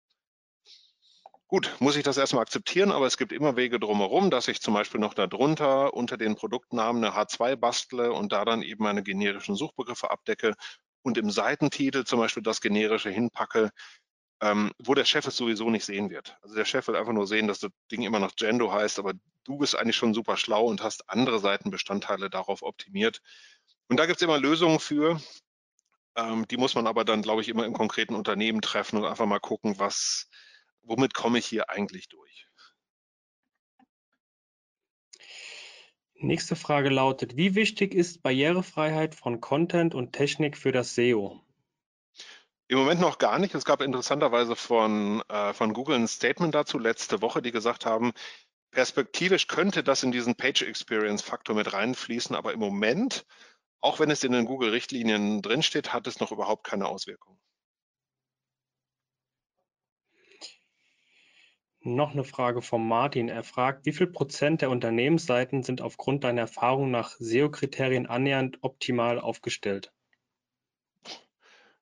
[1.48, 4.76] Gut, muss ich das erstmal akzeptieren, aber es gibt immer Wege drumherum, dass ich zum
[4.76, 9.56] Beispiel noch darunter unter den Produktnamen eine H2 bastle und da dann eben meine generischen
[9.56, 10.54] Suchbegriffe abdecke
[11.04, 13.72] und im Seitentitel zum Beispiel das generische hinpacke,
[14.42, 16.38] ähm, wo der Chef es sowieso nicht sehen wird.
[16.42, 19.14] Also der Chef will einfach nur sehen, dass das Ding immer noch Gendo heißt, aber
[19.44, 23.22] du bist eigentlich schon super schlau und hast andere Seitenbestandteile darauf optimiert.
[23.88, 25.22] Und da gibt es immer Lösungen für.
[26.16, 29.26] Ähm, die muss man aber dann, glaube ich, immer im konkreten Unternehmen treffen und einfach
[29.26, 30.28] mal gucken, was,
[30.82, 32.48] womit komme ich hier eigentlich durch.
[36.24, 41.42] Nächste Frage lautet, wie wichtig ist Barrierefreiheit von Content und Technik für das SEO?
[42.70, 43.54] Im Moment noch gar nicht.
[43.56, 48.14] Es gab interessanterweise von, äh, von Google ein Statement dazu letzte Woche, die gesagt haben,
[48.72, 53.26] perspektivisch könnte das in diesen Page Experience Faktor mit reinfließen, aber im Moment,
[53.82, 57.38] auch wenn es in den Google-Richtlinien drinsteht, hat es noch überhaupt keine Auswirkungen.
[61.86, 63.28] Noch eine Frage von Martin.
[63.28, 69.20] Er fragt, wie viel Prozent der Unternehmensseiten sind aufgrund deiner Erfahrung nach SEO-Kriterien annähernd optimal
[69.20, 69.92] aufgestellt?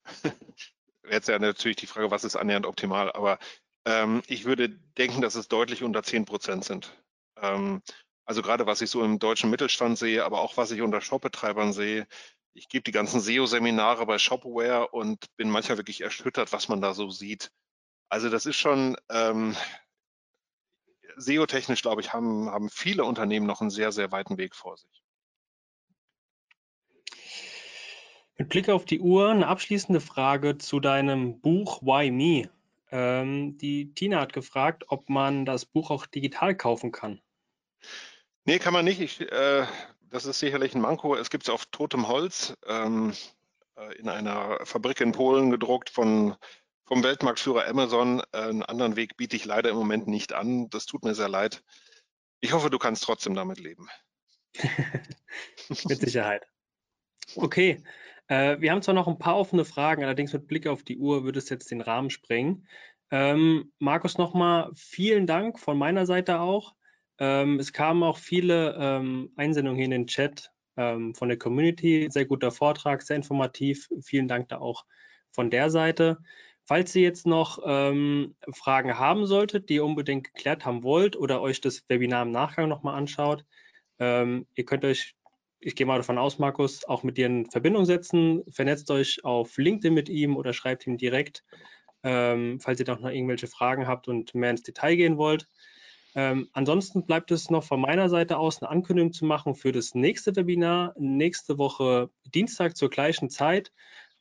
[1.10, 3.38] Jetzt ja natürlich die Frage, was ist annähernd optimal, aber
[3.86, 6.92] ähm, ich würde denken, dass es deutlich unter 10 Prozent sind.
[7.40, 7.84] Ähm,
[8.26, 11.74] also gerade was ich so im deutschen Mittelstand sehe, aber auch was ich unter Shopbetreibern
[11.74, 12.08] sehe.
[12.54, 16.96] Ich gebe die ganzen SEO-Seminare bei Shopware und bin manchmal wirklich erschüttert, was man da
[16.96, 17.52] so sieht.
[18.10, 19.56] Also das ist schon, ähm,
[21.18, 25.04] SEO-technisch, glaube ich, haben, haben viele Unternehmen noch einen sehr, sehr weiten Weg vor sich.
[28.38, 32.50] Mit Blick auf die Uhr eine abschließende Frage zu deinem Buch Why Me.
[32.92, 37.22] Ähm, die Tina hat gefragt, ob man das Buch auch digital kaufen kann.
[38.46, 39.00] Nee, kann man nicht.
[39.00, 39.66] Ich, äh,
[40.10, 41.16] das ist sicherlich ein Manko.
[41.16, 43.14] Es gibt es auf totem Holz ähm,
[43.78, 46.36] äh, in einer Fabrik in Polen gedruckt von
[46.92, 48.22] vom Weltmarktführer Amazon.
[48.34, 50.70] Äh, einen anderen Weg biete ich leider im Moment nicht an.
[50.72, 51.64] Das tut mir sehr leid.
[52.42, 53.88] Ich hoffe, du kannst trotzdem damit leben.
[55.70, 56.46] mit Sicherheit.
[57.38, 57.82] Okay,
[58.28, 61.24] äh, wir haben zwar noch ein paar offene Fragen, allerdings mit Blick auf die Uhr
[61.24, 62.68] würde es jetzt den Rahmen sprengen.
[63.10, 66.76] Ähm, Markus, nochmal vielen Dank von meiner Seite auch.
[67.20, 72.10] Ähm, es kamen auch viele ähm, Einsendungen hier in den Chat ähm, von der Community.
[72.12, 73.88] Sehr guter Vortrag, sehr informativ.
[74.02, 74.84] Vielen Dank da auch
[75.32, 76.18] von der Seite.
[76.72, 81.42] Falls ihr jetzt noch ähm, Fragen haben solltet, die ihr unbedingt geklärt haben wollt oder
[81.42, 83.44] euch das Webinar im Nachgang nochmal anschaut,
[84.00, 85.18] ähm, ihr könnt euch,
[85.60, 88.44] ich gehe mal davon aus, Markus, auch mit dir in Verbindung setzen.
[88.50, 91.44] Vernetzt euch auf LinkedIn mit ihm oder schreibt ihm direkt,
[92.04, 95.50] ähm, falls ihr doch noch irgendwelche Fragen habt und mehr ins Detail gehen wollt.
[96.16, 99.94] Ähm, ansonsten bleibt es noch von meiner Seite aus eine Ankündigung zu machen für das
[99.94, 103.74] nächste Webinar, nächste Woche Dienstag zur gleichen Zeit.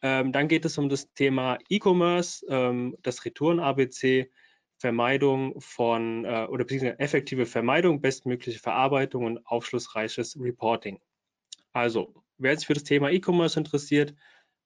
[0.02, 4.30] Ähm, dann geht es um das Thema E-Commerce, ähm, das Retouren-ABC,
[4.78, 10.98] Vermeidung von äh, oder beziehungsweise effektive Vermeidung, bestmögliche Verarbeitung und aufschlussreiches Reporting.
[11.72, 14.14] Also, wer sich für das Thema E-Commerce interessiert,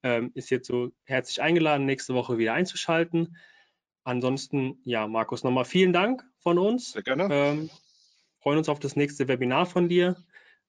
[0.05, 3.37] ähm, ist jetzt so herzlich eingeladen, nächste Woche wieder einzuschalten.
[4.05, 6.93] Ansonsten, ja, Markus, nochmal vielen Dank von uns.
[6.93, 7.29] Sehr gerne.
[7.31, 7.71] Ähm,
[8.41, 10.17] freuen uns auf das nächste Webinar von dir.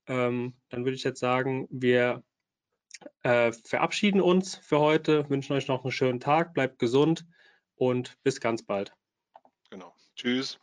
[0.07, 2.24] Ähm, dann würde ich jetzt sagen, wir
[3.23, 7.25] äh, verabschieden uns für heute, wünschen euch noch einen schönen Tag, bleibt gesund
[7.75, 8.93] und bis ganz bald.
[9.69, 9.93] Genau.
[10.15, 10.59] Tschüss.